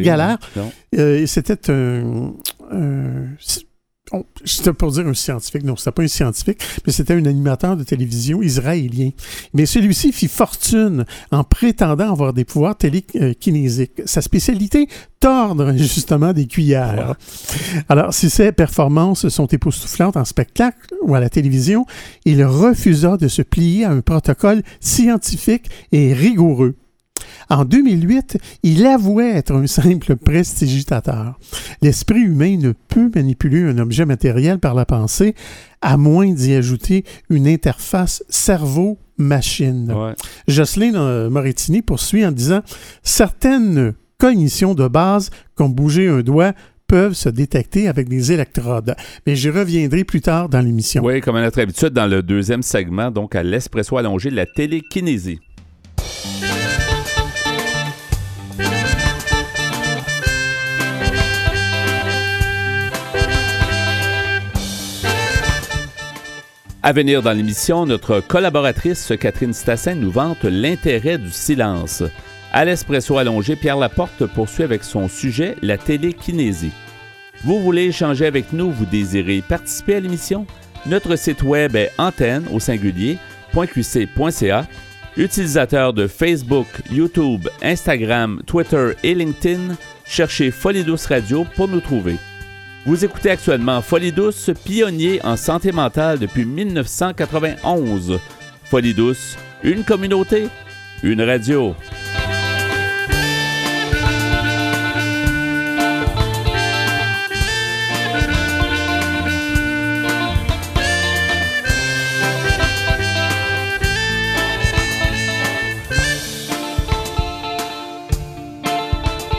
[0.56, 0.72] Non.
[0.98, 2.34] Euh, C'était un.
[4.44, 7.84] C'était pour dire un scientifique, non, c'était pas un scientifique, mais c'était un animateur de
[7.84, 9.12] télévision israélien.
[9.54, 14.02] Mais celui-ci fit fortune en prétendant avoir des pouvoirs télékinésiques.
[14.06, 14.88] Sa spécialité,
[15.20, 17.16] tordre justement des cuillères.
[17.88, 21.86] Alors, si ses performances sont époustouflantes en spectacle ou à la télévision,
[22.26, 26.76] il refusa de se plier à un protocole scientifique et rigoureux.
[27.52, 31.38] En 2008, il avouait être un simple prestidigitateur.
[31.82, 35.36] L'esprit humain ne peut manipuler un objet matériel par la pensée,
[35.82, 39.92] à moins d'y ajouter une interface cerveau-machine.
[39.92, 40.14] Ouais.
[40.48, 42.62] Jocelyn euh, Morettini poursuit en disant
[43.04, 46.54] Certaines cognitions de base, comme bouger un doigt,
[46.88, 48.96] peuvent se détecter avec des électrodes.
[49.28, 51.04] Mais j'y reviendrai plus tard dans l'émission.
[51.04, 55.42] Oui, comme à notre habitude, dans le deuxième segment, donc à l'espresso allongé, la télékinésie.
[66.84, 72.02] À venir dans l'émission, notre collaboratrice Catherine Stassin nous vante l'intérêt du silence.
[72.52, 76.72] À l'espresso allongé, Pierre Laporte poursuit avec son sujet, la télékinésie.
[77.44, 80.48] Vous voulez échanger avec nous, vous désirez participer à l'émission?
[80.88, 83.20] Notre site web est antenne au singulier
[83.54, 84.66] .qc.ca.
[85.18, 92.16] Utilisateur de Facebook, YouTube, Instagram, Twitter et LinkedIn, cherchez Folie Radio pour nous trouver.
[92.84, 98.20] Vous écoutez actuellement Folie Douce, pionnier en santé mentale depuis 1991.
[98.64, 100.48] Folie Douce, une communauté,
[101.04, 101.76] une radio.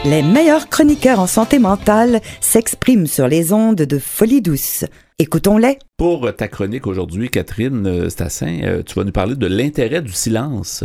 [0.05, 4.85] Les meilleurs chroniqueurs en santé mentale s'expriment sur les ondes de Folie Douce.
[5.17, 5.79] Écoutons-les.
[5.97, 10.11] Pour ta chronique aujourd'hui, Catherine euh, Stassin, euh, tu vas nous parler de l'intérêt du
[10.11, 10.83] silence.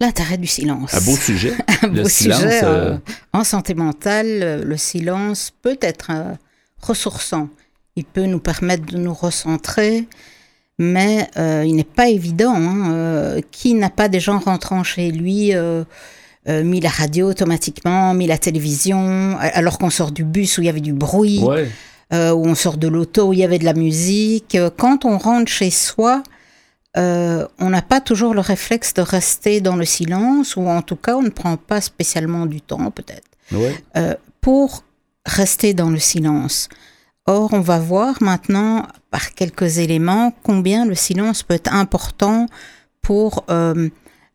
[0.00, 0.92] L'intérêt du silence.
[0.94, 1.52] Un beau sujet.
[1.82, 2.64] Un le beau silence, sujet.
[2.64, 2.98] euh, euh,
[3.32, 6.34] en santé mentale, le silence peut être euh,
[6.82, 7.48] ressourçant.
[7.96, 10.06] Il peut nous permettre de nous recentrer,
[10.78, 12.54] mais euh, il n'est pas évident.
[12.54, 15.52] hein, euh, qui n'a pas déjà en rentrant chez lui
[16.48, 20.66] euh, mis la radio automatiquement, mis la télévision, alors qu'on sort du bus où il
[20.66, 21.68] y avait du bruit, ouais.
[22.12, 24.54] euh, où on sort de l'auto où il y avait de la musique.
[24.54, 26.22] Euh, Quand on rentre chez soi,
[26.96, 30.96] euh, on n'a pas toujours le réflexe de rester dans le silence, ou en tout
[30.96, 34.16] cas, on ne prend pas spécialement du temps, peut-être, Ouais.
[34.40, 34.84] pour
[35.26, 36.68] rester dans le silence.
[37.26, 42.46] Or, on va voir maintenant, par quelques éléments, combien le silence peut être important
[43.02, 43.44] pour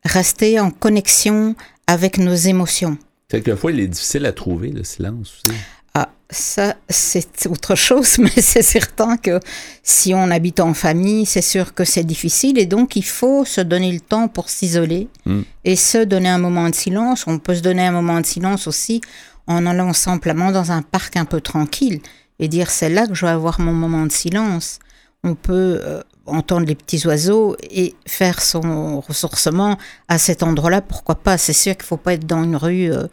[0.06, 1.56] rester en connexion
[1.88, 2.98] avec nos émotions.
[3.28, 5.58] Quelquefois, il est difficile à trouver, le silence aussi.
[5.94, 9.40] Ah, ça, c'est autre chose, mais c'est certain que
[9.82, 13.62] si on habite en famille, c'est sûr que c'est difficile et donc il faut se
[13.62, 15.42] donner le temps pour s'isoler Mm.
[15.64, 17.26] et se donner un moment de silence.
[17.28, 19.02] On peut se donner un moment de silence aussi
[19.48, 22.02] en allant simplement dans un parc un peu tranquille
[22.40, 24.80] et dire c'est là que je vais avoir mon moment de silence.
[25.24, 30.82] On peut euh, entendre les petits oiseaux et faire son ressourcement à cet endroit-là.
[30.82, 31.38] Pourquoi pas?
[31.38, 33.08] C'est sûr qu'il ne faut pas être dans une rue euh,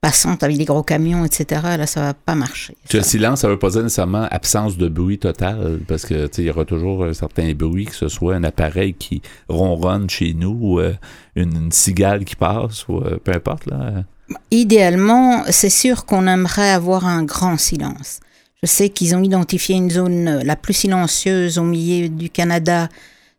[0.00, 1.62] passante avec des gros camions, etc.
[1.78, 2.76] Là, ça va pas marcher.
[2.92, 6.42] Le silence, ça veut pas dire nécessairement absence de bruit total, parce que tu sais,
[6.42, 10.34] il y aura toujours un certain bruit, que ce soit un appareil qui ronronne chez
[10.34, 10.92] nous, ou euh,
[11.36, 13.64] une, une cigale qui passe, ou euh, peu importe.
[13.66, 14.04] Là.
[14.50, 18.20] Idéalement, c'est sûr qu'on aimerait avoir un grand silence.
[18.64, 22.88] Je sais qu'ils ont identifié une zone euh, la plus silencieuse au milieu du Canada,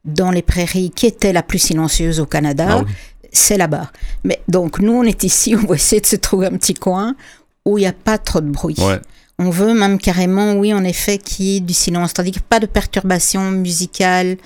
[0.04, 2.68] dans les prairies, qui était la plus silencieuse au Canada.
[2.70, 2.92] Ah oui.
[3.32, 3.92] C'est là-bas.
[4.24, 7.16] Mais donc, nous, on est ici, on va essayer de se trouver un petit coin
[7.66, 8.76] où il n'y a pas trop de bruit.
[8.78, 9.02] Ouais.
[9.40, 12.60] On veut même carrément, oui, en effet, qu'il y ait du silence, tandis que pas
[12.60, 14.38] de perturbations musicales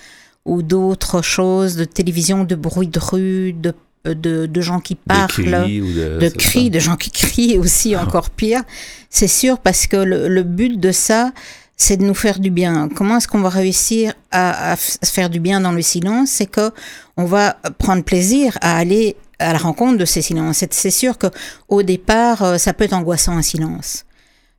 [0.46, 3.74] ou d'autres choses, de télévision, de bruit de rue, de,
[4.13, 6.30] de, de gens qui parlent cris de.
[6.30, 8.62] cris, de gens qui crient aussi, encore pire.
[9.10, 11.32] C'est sûr, parce que le, le but de ça,
[11.78, 12.89] c'est de nous faire du bien.
[12.93, 16.30] Comment est-ce qu'on va réussir à, à se faire du bien dans le silence?
[16.30, 16.72] C'est que
[17.17, 20.63] on va prendre plaisir à aller à la rencontre de ces silences.
[20.72, 21.28] C'est sûr que
[21.69, 24.06] au départ, euh, ça peut être angoissant un silence.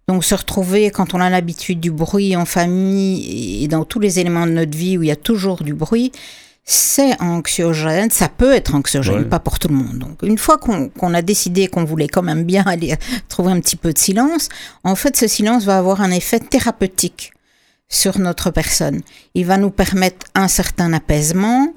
[0.09, 4.19] Donc se retrouver quand on a l'habitude du bruit en famille et dans tous les
[4.19, 6.11] éléments de notre vie où il y a toujours du bruit,
[6.71, 9.99] c'est anxiogène, ça peut être anxiogène, pas pour tout le monde.
[9.99, 12.95] Donc une fois qu'on a décidé qu'on voulait quand même bien aller
[13.29, 14.49] trouver un petit peu de silence,
[14.85, 17.33] en fait ce silence va avoir un effet thérapeutique
[17.89, 19.01] sur notre personne.
[19.35, 21.75] Il va nous permettre un certain apaisement,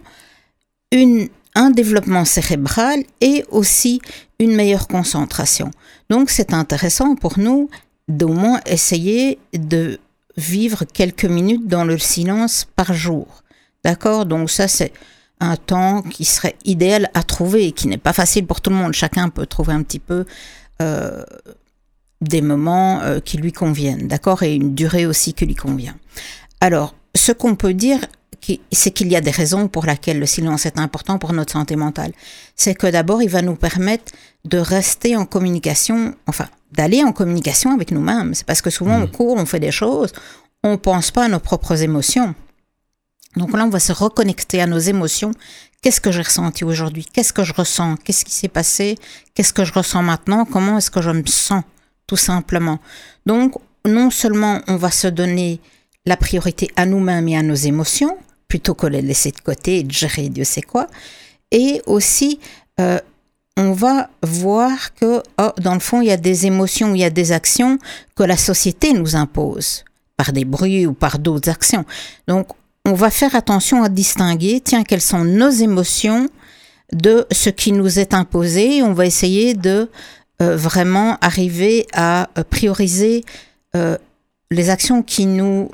[0.91, 3.99] une, un développement cérébral et aussi
[4.38, 5.71] une meilleure concentration.
[6.12, 7.67] Donc c'est intéressant pour nous
[8.08, 9.99] d'au moins essayer de
[10.38, 13.42] vivre quelques minutes dans le silence par jour.
[13.84, 14.26] D'accord?
[14.26, 14.93] Donc ça, c'est
[15.39, 18.78] un temps qui serait idéal à trouver et qui n'est pas facile pour tout le
[18.78, 18.93] monde.
[18.93, 20.26] Chacun peut trouver un petit peu
[20.82, 21.24] euh,
[22.22, 24.43] des moments euh, qui lui conviennent, d'accord?
[24.43, 25.96] Et une durée aussi qui lui convient.
[26.62, 28.00] Alors, ce qu'on peut dire,
[28.72, 31.76] c'est qu'il y a des raisons pour lesquelles le silence est important pour notre santé
[31.76, 32.12] mentale.
[32.56, 34.12] C'est que d'abord, il va nous permettre
[34.46, 38.34] de rester en communication, enfin, d'aller en communication avec nous-mêmes.
[38.34, 39.12] C'est parce que souvent, on mmh.
[39.12, 40.12] court, on fait des choses,
[40.63, 42.34] on pense pas à nos propres émotions.
[43.36, 45.32] Donc là, on va se reconnecter à nos émotions.
[45.82, 47.06] Qu'est-ce que j'ai ressenti aujourd'hui?
[47.12, 47.98] Qu'est-ce que je ressens?
[48.04, 48.98] Qu'est-ce qui s'est passé?
[49.34, 50.46] Qu'est-ce que je ressens maintenant?
[50.46, 51.63] Comment est-ce que je me sens
[52.08, 52.80] Tout simplement?
[53.26, 55.60] Donc, non seulement on va se donner
[56.06, 58.17] la priorité à nous-mêmes et à nos émotions,
[58.48, 60.88] plutôt que les laisser de côté et de gérer Dieu sait quoi,
[61.52, 62.39] et aussi
[62.80, 63.00] euh,
[63.58, 67.04] on va voir que oh, dans le fond, il y a des émotions, il y
[67.04, 67.78] a des actions
[68.15, 69.86] que la société nous impose
[70.17, 71.86] par des bruits ou par d'autres actions.
[72.28, 72.48] Donc,
[72.86, 76.28] on va faire attention à distinguer, tiens, quelles sont nos émotions
[76.91, 78.84] de ce qui nous est imposé.
[78.84, 79.89] on va essayer de
[80.41, 83.24] euh, vraiment arriver à euh, prioriser
[83.76, 83.98] euh,
[84.52, 85.69] les actions qui nous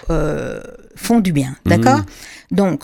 [0.95, 1.55] font du bien.
[1.65, 1.69] Mmh.
[1.69, 2.01] D'accord?
[2.51, 2.83] Donc,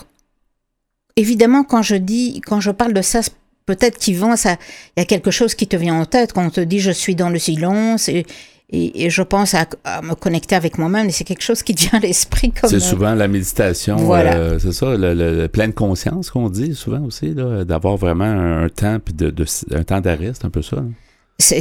[1.16, 3.20] évidemment, quand je dis, quand je parle de ça,
[3.64, 4.56] peut-être qu'Yvan, ça,
[4.96, 6.90] il y a quelque chose qui te vient en tête quand on te dit je
[6.90, 8.26] suis dans le silence et,
[8.68, 9.66] et, je pense à,
[10.02, 12.68] me connecter avec moi-même et c'est quelque chose qui vient à l'esprit comme.
[12.68, 14.34] C'est souvent la méditation, voilà.
[14.34, 19.14] Euh, c'est ça, le, pleine conscience qu'on dit souvent aussi, d'avoir vraiment un temps puis
[19.14, 19.32] de,
[19.72, 20.78] un temps d'arrêt, c'est un peu ça.
[20.78, 20.90] Hein.
[21.38, 21.60] C'est,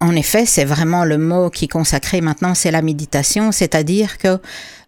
[0.00, 4.38] en effet, c'est vraiment le mot qui est consacré maintenant, c'est la méditation, c'est-à-dire que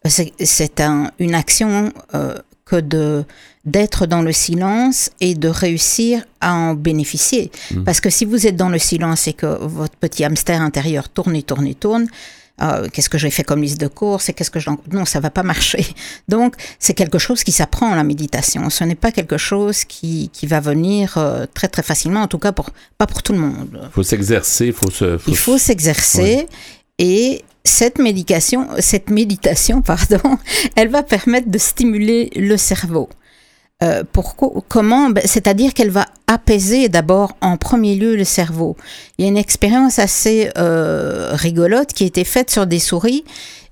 [0.05, 2.35] c'est, un, une action euh,
[2.69, 3.25] que de
[3.65, 7.51] d'être dans le silence et de réussir à en bénéficier.
[7.71, 7.85] Mmh.
[7.85, 11.37] Parce que si vous êtes dans le silence et que votre petit hamster intérieur tourne
[11.37, 12.07] et tourne et tourne,
[12.61, 15.21] euh, qu'est-ce que j'ai fait comme liste de courses et qu'est-ce que je non ça
[15.21, 15.87] va pas marcher
[16.29, 20.49] donc c'est quelque chose qui s'apprend la méditation ce n'est pas quelque chose qui, qui
[20.49, 23.89] va venir euh, très très facilement en tout cas pour pas pour tout le monde
[23.93, 26.49] faut s'exercer faut se il faut s'exercer
[26.99, 30.39] et cette médication cette méditation pardon
[30.77, 33.09] elle va permettre de stimuler le cerveau
[33.81, 38.77] euh, pourquoi, comment ben, C'est-à-dire qu'elle va apaiser d'abord en premier lieu le cerveau.
[39.17, 43.25] Il y a une expérience assez euh, rigolote qui a été faite sur des souris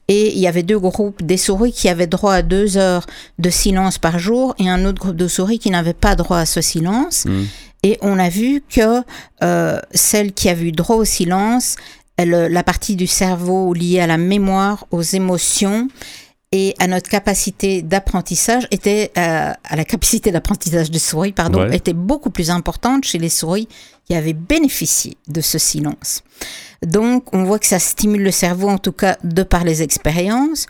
[0.09, 3.07] et il y avait deux groupes, des souris qui avaient droit à deux heures
[3.41, 6.47] de silence par jour et un autre groupe de souris qui n'avaient pas droit à
[6.47, 7.25] ce silence.
[7.25, 7.43] Mmh.
[7.83, 9.03] Et on a vu que
[9.43, 11.77] euh, celle qui a eu droit au silence,
[12.16, 15.88] elle, la partie du cerveau liée à la mémoire, aux émotions,
[16.52, 21.92] et à notre capacité d'apprentissage était euh, à la capacité d'apprentissage des souris pardon était
[21.92, 23.68] beaucoup plus importante chez les souris
[24.05, 26.22] qui avaient bénéficié de ce silence.
[26.83, 30.66] Donc on voit que ça stimule le cerveau en tout cas de par les expériences.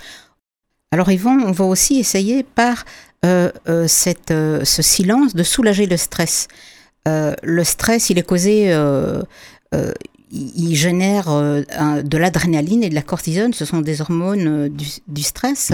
[0.92, 2.85] Alors Yvon, on va aussi essayer par
[3.26, 6.48] euh, euh, cette, ce silence de soulager le stress.
[7.04, 8.72] le stress, il est causé
[10.33, 11.62] il génère euh,
[12.03, 13.53] de l'adrénaline et de la cortisone.
[13.53, 15.73] Ce sont des hormones euh, du, stress.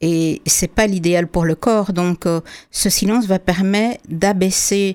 [0.00, 1.92] Et c'est pas l'idéal pour le corps.
[1.92, 4.94] Donc, euh, ce silence va permettre d'abaisser.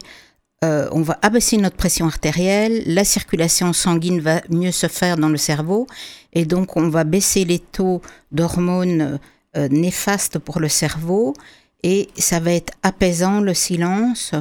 [0.61, 5.37] on va abaisser notre pression artérielle, la circulation sanguine va mieux se faire dans le
[5.37, 5.87] cerveau,
[6.33, 8.01] et donc on va baisser les taux
[8.33, 9.19] d'hormones
[9.55, 11.33] néfastes pour le cerveau,
[11.81, 14.33] et ça va être apaisant le silence.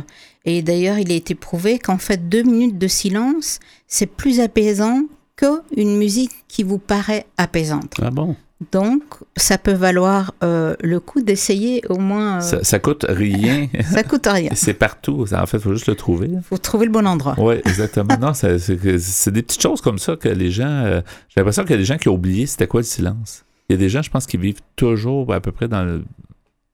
[0.44, 5.02] Et d'ailleurs, il a été prouvé qu'en fait, deux minutes de silence, c'est plus apaisant
[5.36, 7.94] qu'une musique qui vous paraît apaisante.
[8.00, 8.36] Ah bon?
[8.72, 9.02] Donc,
[9.36, 12.38] ça peut valoir euh, le coup d'essayer au moins.
[12.38, 13.68] Euh, ça, coûte rien.
[13.92, 14.50] ça coûte rien.
[14.54, 15.24] c'est partout.
[15.32, 16.28] En fait, il faut juste le trouver.
[16.28, 17.36] Il faut trouver le bon endroit.
[17.38, 18.18] Oui, exactement.
[18.20, 20.66] non, c'est des petites choses comme ça que les gens.
[20.66, 23.44] Euh, j'ai l'impression qu'il y a des gens qui ont oublié c'était quoi le silence.
[23.68, 26.02] Il y a des gens, je pense, qui vivent toujours à peu près dans le,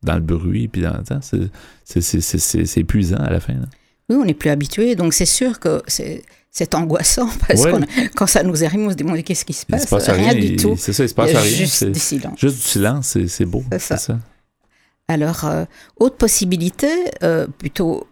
[0.03, 1.03] dans le bruit, puis dans
[1.85, 3.55] c'est épuisant à la fin.
[4.11, 7.73] Oui, on n'est plus habitué, donc c'est sûr que c'est angoissant parce Ouais.
[7.73, 9.85] que quand ça nous arrive, on se demande qu'est-ce qui se Il passe.
[9.85, 10.09] se passe?
[10.09, 10.35] rien, rien.
[10.35, 10.77] du il- tout.
[10.79, 11.57] C'est ça, il se passe Il y a rien.
[11.57, 12.39] juste du silence.
[12.39, 13.65] Juste du silence, c'est c'est beau.
[13.79, 14.19] C'est ça.
[15.09, 15.65] Alors, euh,
[15.99, 16.89] autre possibilité,
[17.23, 18.07] euh, plutôt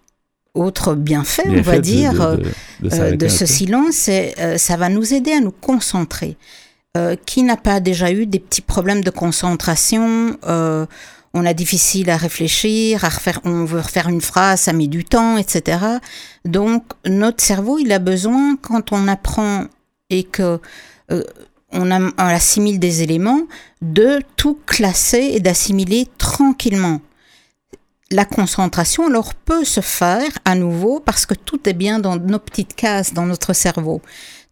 [0.54, 2.50] autre bienfait, Bien on va dire, de, euh, de,
[2.82, 6.36] de s'arrêter de un ce silence, c'est, ça va nous aider à nous concentrer.
[7.24, 10.36] Qui n'a pas déjà eu des petits problèmes de concentration
[11.34, 15.04] On a difficile à réfléchir, à refaire, on veut refaire une phrase, ça met du
[15.04, 15.78] temps, etc.
[16.44, 19.64] Donc notre cerveau, il a besoin quand on apprend
[20.10, 20.60] et que
[21.10, 21.22] euh,
[21.72, 23.42] on, assimile des éléments,
[23.80, 27.00] de tout classer et d'assimiler tranquillement.
[28.10, 32.38] La concentration, alors, peut se faire à nouveau parce que tout est bien dans nos
[32.38, 34.02] petites cases, dans notre cerveau.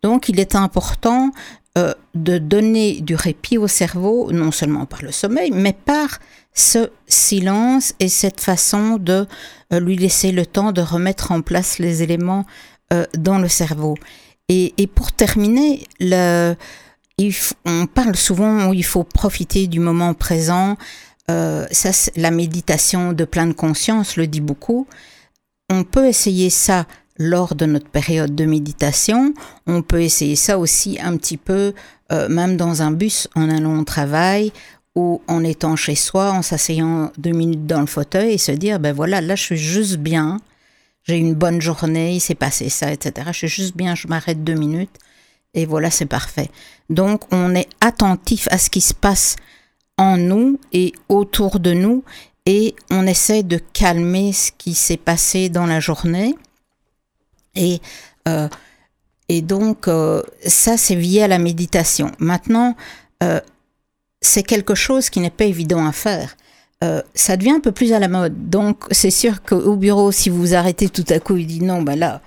[0.03, 1.31] Donc, il est important
[1.77, 6.19] euh, de donner du répit au cerveau, non seulement par le sommeil, mais par
[6.55, 9.27] ce silence et cette façon de
[9.73, 12.45] euh, lui laisser le temps de remettre en place les éléments
[12.93, 13.97] euh, dans le cerveau.
[14.53, 16.57] Et, pour terminer, le,
[17.65, 20.77] on parle souvent où il faut profiter du moment présent.
[21.31, 24.89] Euh, ça, la méditation de pleine conscience le dit beaucoup.
[25.69, 26.87] On peut essayer ça
[27.17, 29.35] lors de notre période de méditation.
[29.69, 31.73] On peut essayer ça aussi un petit peu,
[32.11, 34.53] euh, même dans un bus, en allant au travail
[35.29, 38.95] en étant chez soi, en s'asseyant deux minutes dans le fauteuil et se dire, ben
[38.95, 40.39] voilà, là je suis juste bien,
[41.05, 43.29] j'ai une bonne journée, il s'est passé ça, etc.
[43.33, 44.97] Je suis juste bien, je m'arrête deux minutes
[45.55, 46.51] et voilà, c'est parfait.
[46.89, 49.37] Donc on est attentif à ce qui se passe
[49.97, 52.05] en nous et autour de nous
[52.47, 56.35] et on essaie de calmer ce qui s'est passé dans la journée.
[57.55, 57.81] Et,
[58.29, 58.49] euh,
[59.29, 62.11] et donc, euh, ça, c'est lié à la méditation.
[62.19, 62.77] Maintenant,
[63.23, 63.41] euh,
[64.21, 66.37] c'est quelque chose qui n'est pas évident à faire.
[66.83, 68.49] Euh, ça devient un peu plus à la mode.
[68.49, 71.83] Donc, c'est sûr qu'au bureau, si vous vous arrêtez tout à coup, il dit non,
[71.83, 72.23] ben là,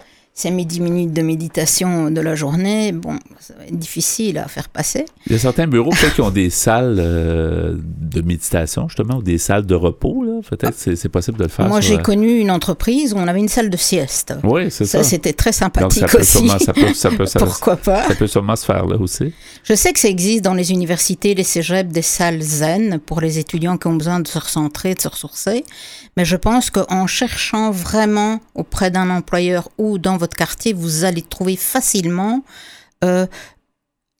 [0.51, 2.91] mes 10 minutes de méditation de la journée.
[2.91, 5.05] Bon, ça va être difficile à faire passer.
[5.27, 9.21] Il y a certains bureaux peut-être qui ont des salles euh, de méditation, justement, ou
[9.21, 10.23] des salles de repos.
[10.23, 10.39] là.
[10.49, 11.67] Peut-être que c'est- possible de le faire.
[11.67, 14.33] Moi, j'ai connu une entreprise où on avait une salle de sieste.
[14.43, 15.03] Oui, c'est ça.
[15.03, 16.31] Ça, c'était très Donc, sympathique ça peut, aussi.
[16.37, 18.07] sûrement, ça, peut, ça, peut, ça, Pourquoi pas?
[18.07, 19.31] ça peut sûrement se faire là aussi.
[19.63, 23.37] Je sais que ça existe dans les universités, les cégeps, des salles zen pour les
[23.37, 25.63] étudiants qui ont besoin de se recentrer, de se ressourcer.
[26.17, 31.21] Mais je pense qu'en cherchant vraiment auprès d'un employeur ou dans votre quartier, vous allez
[31.23, 32.43] trouver facilement
[33.03, 33.25] euh,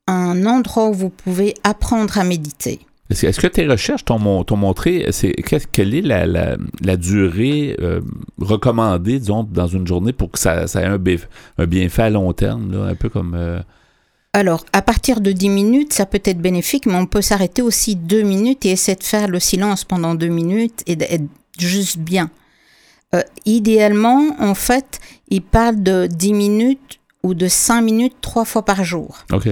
[0.08, 2.79] un endroit où vous pouvez apprendre à méditer.
[3.10, 5.34] Est-ce que- tes recherches t'ont mon- t'ont montré c'est,
[5.71, 8.01] quelle est la, la, la durée euh,
[8.39, 10.99] recommandée, disons, dans une journée pour que ça, ça ait un,
[11.60, 13.36] un bienfait à long terme, là, un peu comme...
[13.36, 13.60] euh,
[14.34, 17.95] Alors, à partir de 10 minutes, ça peut être bénéfique, mais on peut s'arrêter aussi
[17.95, 21.23] deux minutes et essayer de faire le silence pendant deux minutes et d'être
[21.60, 22.30] juste bien.
[23.16, 28.66] Euh, idéalement, en fait, il parle de 10 minutes ou de 5 minutes trois fois
[28.66, 29.18] par jour.
[29.32, 29.50] OK.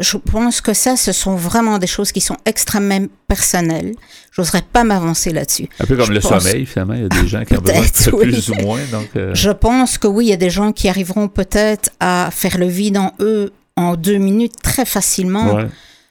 [0.00, 3.94] Je pense que ça, ce sont vraiment des choses qui sont extrêmement personnelles.
[4.32, 5.68] J'oserais pas m'avancer là-dessus.
[5.78, 6.94] Un peu comme Je le pense- sommeil, finalement.
[6.94, 8.22] Il y a des gens qui ont besoin de oui.
[8.32, 8.80] plus ou moins.
[8.90, 12.30] Donc, euh, Je pense que oui, il y a des gens qui arriveront peut-être à
[12.32, 15.56] faire le vide en eux en deux minutes très facilement.
[15.56, 15.66] ouais.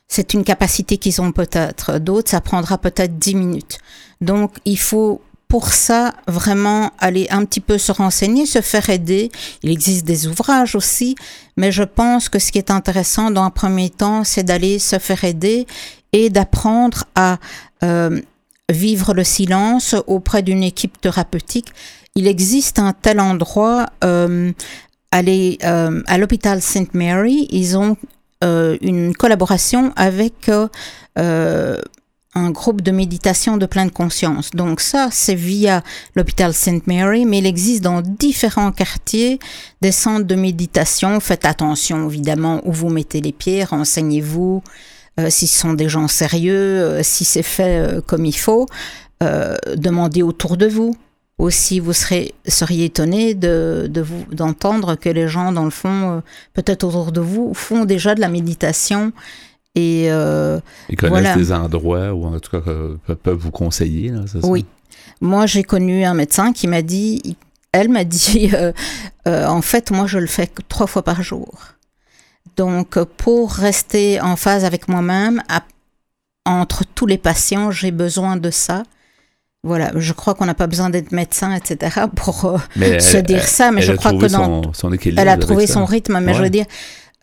[0.08, 1.98] C'est une capacité qu'ils ont peut-être.
[1.98, 3.80] D'autres, ça prendra peut-être 10 minutes.
[4.20, 9.30] Donc, il faut pour ça vraiment aller un petit peu se renseigner, se faire aider.
[9.64, 11.18] Il existe des ouvrages aussi,
[11.58, 14.98] mais je pense que ce qui est intéressant dans un premier temps, c'est d'aller se
[14.98, 15.68] faire aider
[16.14, 17.38] et d'apprendre à
[17.84, 18.22] euh,
[18.72, 21.74] vivre le silence auprès d'une équipe thérapeutique.
[22.16, 24.54] Il existe un tel endroit euh,
[25.12, 26.94] à euh, l'hôpital St.
[26.94, 27.98] Mary, ils ont
[28.46, 30.50] euh, une collaboration avec
[31.18, 31.78] euh,
[32.34, 34.52] un groupe de méditation de pleine conscience.
[34.52, 35.84] Donc ça, c'est via
[36.16, 36.88] l'hôpital St.
[36.88, 39.40] Mary, mais il existe dans différents quartiers
[39.82, 41.20] des centres de méditation.
[41.20, 44.64] Faites attention, évidemment, où vous mettez les pieds, renseignez-vous
[45.20, 48.66] euh, si ce sont des gens sérieux, euh, si c'est fait euh, comme il faut.
[49.22, 50.96] Euh, demandez autour de vous.
[51.38, 56.20] Aussi, vous serez, seriez étonné de, de d'entendre que les gens, dans le fond, euh,
[56.54, 59.12] peut-être autour de vous, font déjà de la méditation.
[59.76, 61.36] Et euh, Ils connaissent Voilà.
[61.36, 64.10] des endroits ou en tout cas euh, pe- peuvent vous conseiller.
[64.10, 64.48] là, c'est ça?
[64.48, 64.66] Oui.
[65.22, 67.38] Moi, j'ai connu un médecin qui m'a dit,
[67.72, 68.74] elle m'a dit, euh,
[69.28, 71.50] euh, en fait, moi, je le fais trois fois par jour.
[72.58, 75.42] Donc, pour rester en phase avec moi-même,
[76.46, 78.84] entre tous les patients, j'ai besoin de ça.
[79.64, 82.58] Voilà, je crois qu'on n'a pas besoin d'être médecin, etc., pour euh,
[83.00, 85.22] se elle- dire ça, mais je crois que dans son, son équilibre.
[85.22, 86.66] elle a trouvé son rythme, mais je veux dire,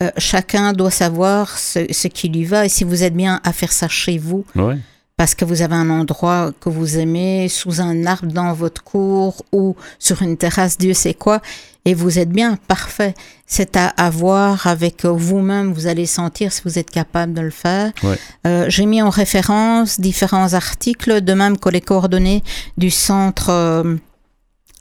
[0.03, 2.67] euh, chacun doit savoir ce, ce qui lui va.
[2.67, 4.79] Et si vous êtes bien à faire ça chez vous, Ouais.
[5.17, 9.45] parce que vous avez un endroit que vous aimez, sous un arbre dans votre cour
[9.53, 11.41] ou sur une terrasse, Dieu sait quoi,
[11.85, 13.15] et vous êtes bien, parfait.
[13.47, 17.51] C'est à, à voir avec vous-même, vous allez sentir si vous êtes capable de le
[17.51, 17.93] faire.
[18.03, 18.19] Ouais.
[18.47, 22.43] Euh, J'ai mis en référence différents articles, de même que les coordonnées
[22.77, 23.97] du centre euh,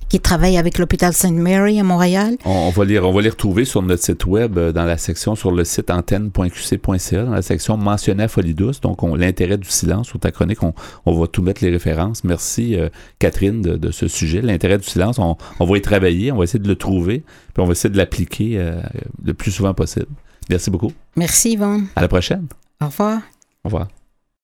[0.10, 2.38] qui travaille avec l'hôpital Sainte Mary à Montréal.
[2.46, 4.98] On, on va les, on va les retrouver sur notre site web euh, dans la
[4.98, 8.82] section sur le site antenne.qc.ca, dans la section mentionné à Folie Douce.
[8.82, 10.74] Donc, on- l'intérêt du silence ou ta chronique, on,
[11.06, 12.24] on va tout mettre les références.
[12.24, 12.90] Merci, euh,
[13.20, 14.42] Catherine, de, de ce sujet.
[14.42, 17.64] L'intérêt du silence, on, on va y travailler, on va essayer de le trouver, puis
[17.64, 18.82] on va essayer de l'appliquer euh,
[19.24, 20.08] le plus souvent possible.
[20.50, 20.92] Merci beaucoup.
[21.16, 21.88] Merci Yvonne.
[21.96, 22.48] À la prochaine.
[22.82, 23.18] Au revoir.
[23.64, 23.88] Au revoir.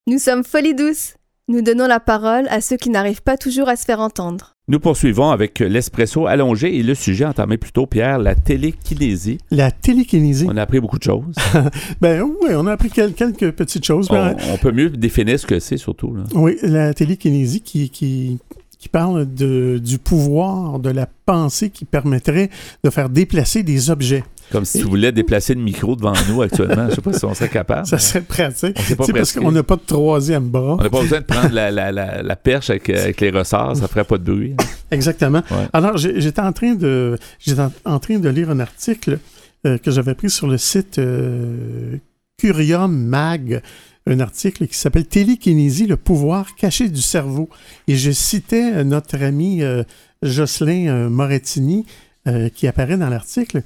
[0.08, 1.14] Nous sommes Folie Douce.
[1.48, 4.53] Nous donnons la parole à ceux qui n'arrivent pas toujours à se faire entendre.
[4.70, 9.38] Nous poursuivons avec l'espresso allongé et le sujet entamé plus tôt, Pierre, la télékinésie.
[9.52, 10.46] La télékinésie.
[10.50, 11.36] On a appris beaucoup de choses.
[12.02, 14.08] Ben oui, on a appris quel- quelques petites choses.
[14.10, 16.16] on, Ben, on peut mieux définir ce que c'est, surtout.
[16.16, 16.24] Là.
[16.34, 18.40] Oui, la télékinésie qui, qui,
[18.80, 22.50] qui parle de, du pouvoir de la pensée qui permettrait
[22.86, 24.24] de faire déplacer des objets.
[24.52, 26.88] Comme si tu voulais déplacer le micro devant nous actuellement.
[26.90, 27.88] Je sais pas si on serait capable.
[27.88, 28.78] Ça serait pratique.
[28.80, 30.78] C'est parce qu'on n'a pas de troisième bras.
[30.80, 33.76] On n'a pas besoin de prendre la, la- la- la perche avec, avec les ressorts,
[33.78, 34.56] ça ferait pas de bruit.
[34.92, 35.42] Exactement.
[35.50, 35.68] Ouais.
[35.74, 39.18] Alors, j'étais en train de j'étais en, en train de lire un article
[39.66, 41.98] euh, que j'avais pris sur le site euh,
[42.38, 43.62] Curium Mag,
[44.06, 47.50] un article qui s'appelle Télékinésie, le pouvoir caché du cerveau.
[47.88, 49.84] Et je citais euh, notre ami euh,
[50.22, 51.86] Jocelyn euh, Morettini
[52.28, 53.64] euh, qui apparaît dans l'article.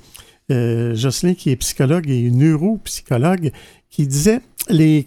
[0.50, 3.52] Euh, Jocelyn, qui est psychologue et neuropsychologue,
[3.90, 4.40] qui disait,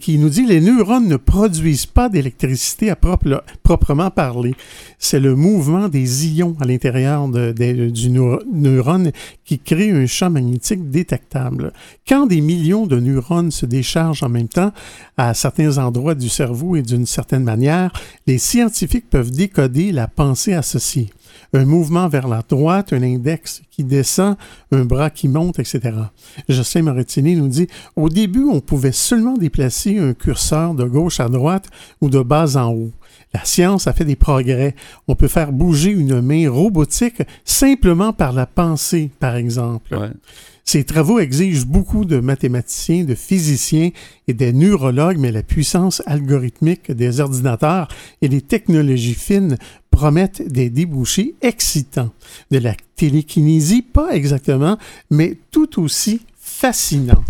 [0.01, 4.55] qui nous dit les neurones ne produisent pas d'électricité à propre- proprement parler.
[4.99, 9.12] C'est le mouvement des ions à l'intérieur du neuro- neurone
[9.45, 11.72] qui crée un champ magnétique détectable.
[12.09, 14.72] Quand des millions de neurones se déchargent en même temps
[15.16, 17.93] à certains endroits du cerveau et d'une certaine manière,
[18.26, 21.11] les scientifiques peuvent décoder la pensée associée
[21.53, 24.36] un mouvement vers la droite, un index qui descend,
[24.72, 25.92] un bras qui monte, etc.
[26.48, 31.28] Jocelyn Morettini nous dit Au début, on pouvait seulement déplacer un curseur de gauche à
[31.28, 31.68] droite
[32.01, 32.92] ou de bas en haut.
[33.32, 34.74] La science a fait des progrès.
[35.07, 39.96] On peut faire bouger une main robotique simplement par la pensée, par exemple.
[40.72, 43.90] Ces travaux exigent beaucoup de mathématiciens, de physiciens
[44.28, 47.88] et des neurologues, mais la puissance algorithmique des ordinateurs
[48.22, 49.58] et les technologies fines
[49.90, 52.12] promettent des débouchés excitants.
[52.52, 54.78] De la télékinésie, pas exactement,
[55.10, 57.24] mais tout aussi fascinant.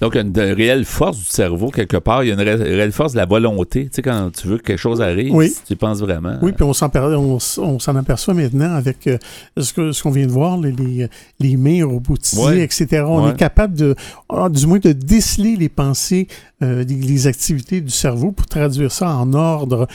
[0.00, 2.22] Donc, il y a une, réelle force du cerveau, quelque part.
[2.22, 3.84] Il y a une ré- réelle force de la volonté.
[3.84, 5.54] Tu sais, quand tu veux que quelque chose arrive, Oui.
[5.66, 6.36] tu penses vraiment.
[6.42, 9.16] Oui, puis on s'en on, on s'en aperçoit maintenant avec euh,
[9.56, 11.08] ce que- ce qu'on vient de voir, les, les,
[11.40, 12.60] les mains robotisées, Ouais.
[12.62, 13.04] etc.
[13.06, 13.30] On Ouais.
[13.30, 13.94] est capable de,
[14.28, 16.28] ah, du moins, de déceler les pensées,
[16.62, 19.86] euh, les, les activités du cerveau pour traduire ça en ordre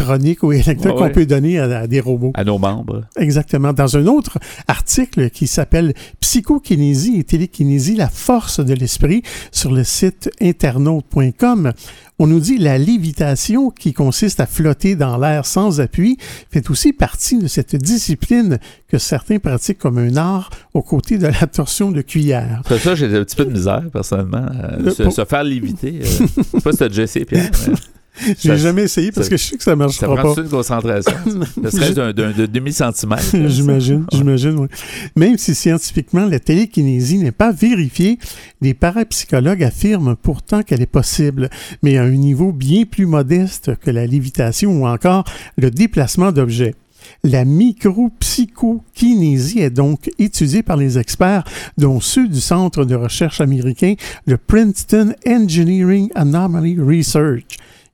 [0.00, 1.12] électronique ou électrique Ouais, qu'on ouais.
[1.12, 2.32] peut donner à, à des robots.
[2.34, 3.04] À nos membres.
[3.16, 3.72] Exactement.
[3.72, 4.38] Dans un autre
[4.68, 9.22] article qui s'appelle Psychokinésie et télékinésie, la force de l'esprit
[9.52, 11.72] sur le site internaute.com,
[12.18, 16.16] on nous dit la lévitation qui consiste à flotter dans l'air sans appui
[16.50, 21.26] fait aussi partie de cette discipline que certains pratiquent comme un art aux côtés de
[21.26, 22.62] la torsion de cuillère.
[22.68, 24.46] C'est ça, j'ai un petit peu de misère, personnellement.
[24.62, 26.00] euh, Le se, pour- se faire léviter.
[26.02, 26.04] euh,
[26.36, 27.50] je sais pas si t'as déjà essayé, Pierre.
[27.68, 27.74] mais
[28.26, 30.40] J'ai Ça- jamais essayé parce ça- que je sais que ça Ça marchera prend pas.
[30.42, 31.12] une concentration.
[31.64, 33.36] Ça serait d'un, d'un- de demi-centimètre.
[33.48, 34.06] J'imagine, Ouais.
[34.12, 34.68] j'imagine, oui.
[35.16, 38.18] Même si scientifiquement la télékinésie n'est pas vérifiée,
[38.62, 41.50] les parapsychologues affirment pourtant qu'elle est possible,
[41.82, 45.24] mais à un niveau bien plus modeste que la lévitation ou encore
[45.58, 46.74] le déplacement d'objets.
[47.22, 51.44] La micropsychokinésie est donc étudiée par les experts,
[51.78, 53.94] dont ceux du Centre de recherche américain,
[54.26, 57.44] le Princeton Engineering Anomaly Research,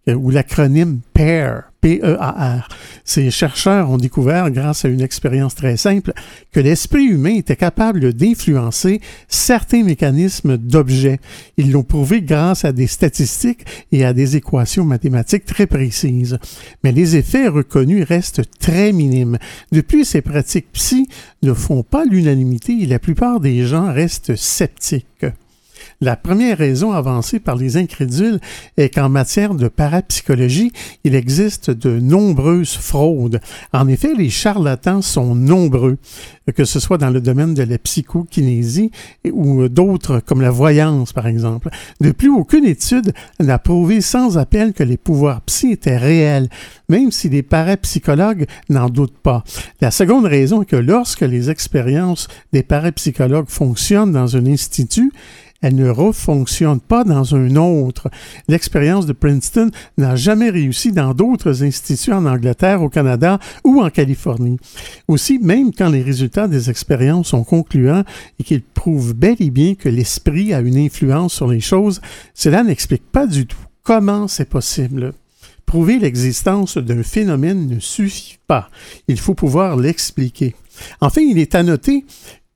[0.09, 2.69] ou l'acronyme PAIR, P-E-A-R.
[3.05, 6.13] Ces chercheurs ont découvert, grâce à une expérience très simple,
[6.53, 11.19] que l'esprit humain était capable d'influencer certains mécanismes d'objets.
[11.57, 16.39] Ils l'ont prouvé grâce à des statistiques et à des équations mathématiques très précises.
[16.85, 19.39] Mais les effets reconnus restent très minimes.
[19.73, 21.09] Depuis, ces pratiques psy
[21.43, 25.27] ne font pas l'unanimité et la plupart des gens restent sceptiques.
[26.03, 28.41] La première raison avancée par les incrédules
[28.77, 30.73] est qu'en matière de parapsychologie,
[31.05, 33.41] il existe de nombreuses fraudes.
[33.73, 35.99] En effet, les charlatans sont nombreux,
[36.57, 38.91] que ce soit dans le domaine de la psychokinésie
[39.31, 41.71] ou d'autres comme la voyance, par exemple.
[42.01, 46.49] De plus, aucune étude n'a prouvé sans appel que les pouvoirs psy étaient réels,
[46.89, 49.45] même si les parapsychologues n'en doutent pas.
[49.81, 55.13] La seconde raison est que lorsque les expériences des parapsychologues fonctionnent dans un institut,
[55.63, 58.11] elle ne refonctionne pas dans un autre.
[58.49, 63.89] L'expérience de Princeton n'a jamais réussi dans d'autres instituts en Angleterre, au Canada ou en
[63.89, 64.59] Californie.
[65.09, 68.05] Aussi, même quand les résultats des expériences sont concluants
[68.39, 72.01] et qu'ils prouvent bel et bien que l'esprit a une influence sur les choses,
[72.35, 75.13] cela n'explique pas du tout comment c'est possible.
[75.67, 78.69] Prouver l'existence d'un phénomène ne suffit pas.
[79.09, 80.55] Il faut pouvoir l'expliquer.
[81.01, 82.05] Enfin, il est à noter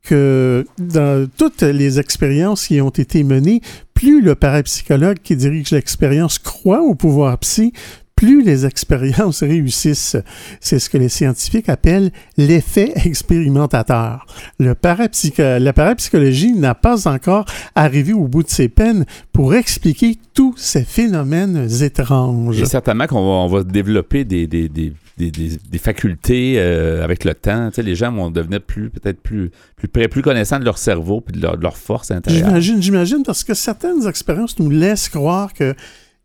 [0.07, 3.61] que dans toutes les expériences qui ont été menées,
[3.95, 7.73] plus le parapsychologue qui dirige l'expérience croit au pouvoir psy,
[8.17, 10.17] plus les expériences réussissent.
[10.61, 14.27] C'est ce que les scientifiques appellent l'effet expérimentateur.
[14.59, 14.75] Le
[15.59, 17.45] la parapsychologie n'a pas encore
[17.75, 22.61] arrivé au bout de ses peines pour expliquer tous ces phénomènes étranges.
[22.61, 24.47] Et certainement qu'on va, développer des,
[25.17, 27.69] des facultés euh, avec le temps.
[27.71, 31.25] Tu sais, les gens vont devenir plus, peut-être plus, plus, plus connaissants de leur cerveau
[31.29, 32.49] et de leur, de leur force intérieure.
[32.49, 35.75] J'imagine, j'imagine, parce que certaines expériences nous laissent croire que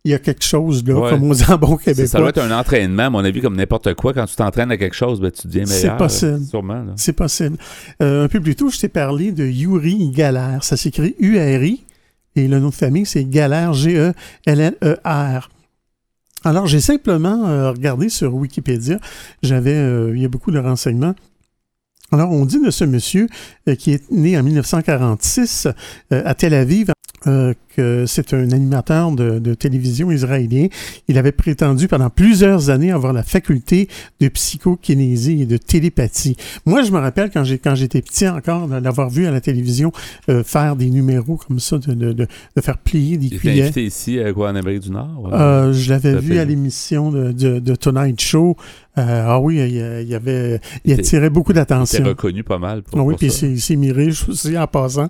[0.04, 2.08] il y a quelque chose là, comme on dit en bon québécois.
[2.08, 4.14] Ça doit être un entraînement, à mon avis, comme n'importe quoi.
[4.14, 5.80] Quand tu t'entraînes à quelque chose, ben, tu deviens meilleur.
[5.80, 6.44] C'est possible.
[6.44, 6.86] sûrement.
[6.96, 7.58] C'est possible.
[8.02, 10.64] Euh, un peu plus tôt, je t'ai parlé de Yuri Galère.
[10.64, 11.84] Ça s'écrit U-R-I
[12.36, 15.50] et le nom de famille, c'est Galère, G-E-L-L-E-R.
[16.44, 19.00] Alors, j'ai simplement euh, regardé sur Wikipédia.
[19.44, 21.16] J'avais, euh, il y a beaucoup de renseignements.
[22.12, 23.28] Alors, on dit de ce monsieur
[23.78, 25.70] qui est né en 1946
[26.10, 26.92] à Tel Aviv
[27.80, 30.68] euh, c'est un animateur de, télévision israélien.
[31.08, 33.88] Il avait prétendu pendant plusieurs années avoir la faculté
[34.20, 36.36] de psychokinésie et de télépathie.
[36.66, 39.92] Moi, je me rappelle quand j'ai quand j'étais petit encore d'avoir vu à la télévision
[40.30, 42.28] euh, faire des numéros comme ça, de, de, de,
[42.62, 43.66] faire plier des cuillères.
[43.66, 45.30] invité ici à quoi, en Amérique du Nord?
[45.32, 48.56] Euh, je l'avais vu à l'émission de, de, Tonight Show.
[48.98, 52.00] Euh, ah oui, il, y avait, il, attirait beaucoup d'attention.
[52.00, 55.10] Il était reconnu pas mal pour, Oui, puis il s'est miré aussi en passant.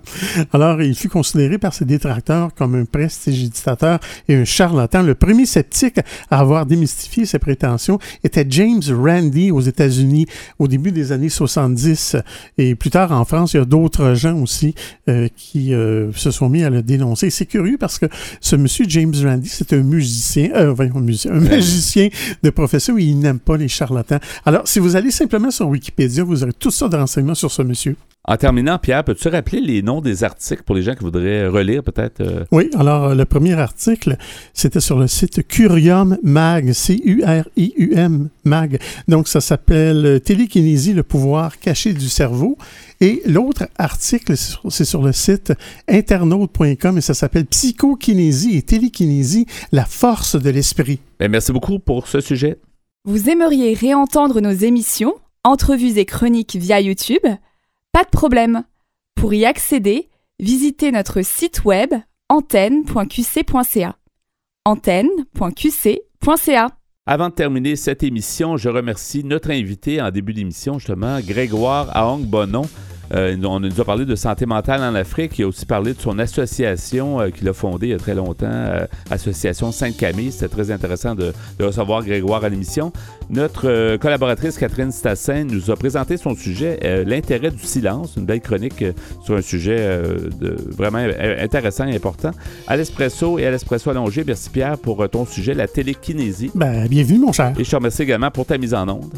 [0.52, 3.98] Alors, il fut considéré par ses détracteurs comme un prestidigitateur
[4.28, 5.02] et un charlatan.
[5.02, 5.98] Le premier sceptique
[6.30, 10.26] à avoir démystifié ses prétentions était James Randi aux États-Unis
[10.58, 12.16] au début des années 70.
[12.58, 14.74] Et plus tard en France, il y a d'autres gens aussi
[15.08, 17.30] euh, qui euh, se sont mis à le dénoncer.
[17.30, 18.06] C'est curieux parce que
[18.40, 22.08] ce monsieur James Randi, c'est un musicien, euh, un musicien, un magicien
[22.42, 24.20] de profession et il n'aime pas les charlatans.
[24.44, 27.62] Alors, si vous allez simplement sur Wikipédia, vous aurez tout ça de renseignements sur ce
[27.62, 27.96] monsieur.
[28.24, 31.82] En terminant, Pierre, peux-tu rappeler les noms des articles pour les gens qui voudraient relire
[31.82, 32.20] peut-être?
[32.20, 32.44] Euh?
[32.52, 34.16] Oui, alors euh, le premier article,
[34.54, 38.78] c'était sur le site Curium Mag, C-U-R-I-U-M Mag.
[39.08, 42.56] Donc ça s'appelle euh, Télékinésie, le pouvoir caché du cerveau.
[43.00, 45.52] Et l'autre article, c'est sur le site
[45.88, 51.00] internaute.com et ça s'appelle Psychokinésie et télékinésie, la force de l'esprit.
[51.18, 52.60] Ben, merci beaucoup pour ce sujet.
[53.04, 57.26] Vous aimeriez réentendre nos émissions, entrevues et chroniques via YouTube?
[58.02, 58.64] Pas de problème.
[59.14, 60.08] Pour y accéder,
[60.40, 61.94] visitez notre site web
[62.28, 63.96] antenne.qc.ca.
[64.64, 66.68] antenne.qc.ca.
[67.06, 72.24] Avant de terminer cette émission, je remercie notre invité en début d'émission, justement, Grégoire Aong
[72.24, 72.68] Bonon.
[73.14, 75.38] Euh, on nous a parlé de santé mentale en Afrique.
[75.38, 78.14] Il a aussi parlé de son association euh, qu'il a fondée il y a très
[78.14, 80.32] longtemps, euh, Association Sainte-Camille.
[80.32, 82.92] C'était très intéressant de, recevoir Grégoire à l'émission.
[83.30, 88.84] Notre collaboratrice Catherine Stassin nous a présenté son sujet, l'intérêt du silence, une belle chronique
[89.24, 89.76] sur un sujet
[90.40, 92.32] de, vraiment intéressant et important.
[92.66, 96.50] À l'espresso et à l'espresso allongé, merci Pierre pour ton sujet, la télékinésie.
[96.54, 97.54] Ben, bienvenue mon cher.
[97.58, 99.12] Et je te remercie également pour ta mise en onde.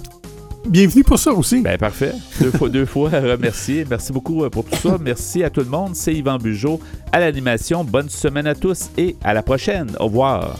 [0.66, 1.60] Bienvenue pour ça aussi.
[1.60, 2.12] Ben parfait.
[2.40, 3.84] Deux fois, deux fois remercier.
[3.88, 4.96] Merci beaucoup euh, pour tout ça.
[5.00, 5.94] Merci à tout le monde.
[5.94, 6.80] C'est Yvan Bugeaud
[7.12, 7.84] à l'animation.
[7.84, 9.90] Bonne semaine à tous et à la prochaine.
[10.00, 10.58] Au revoir.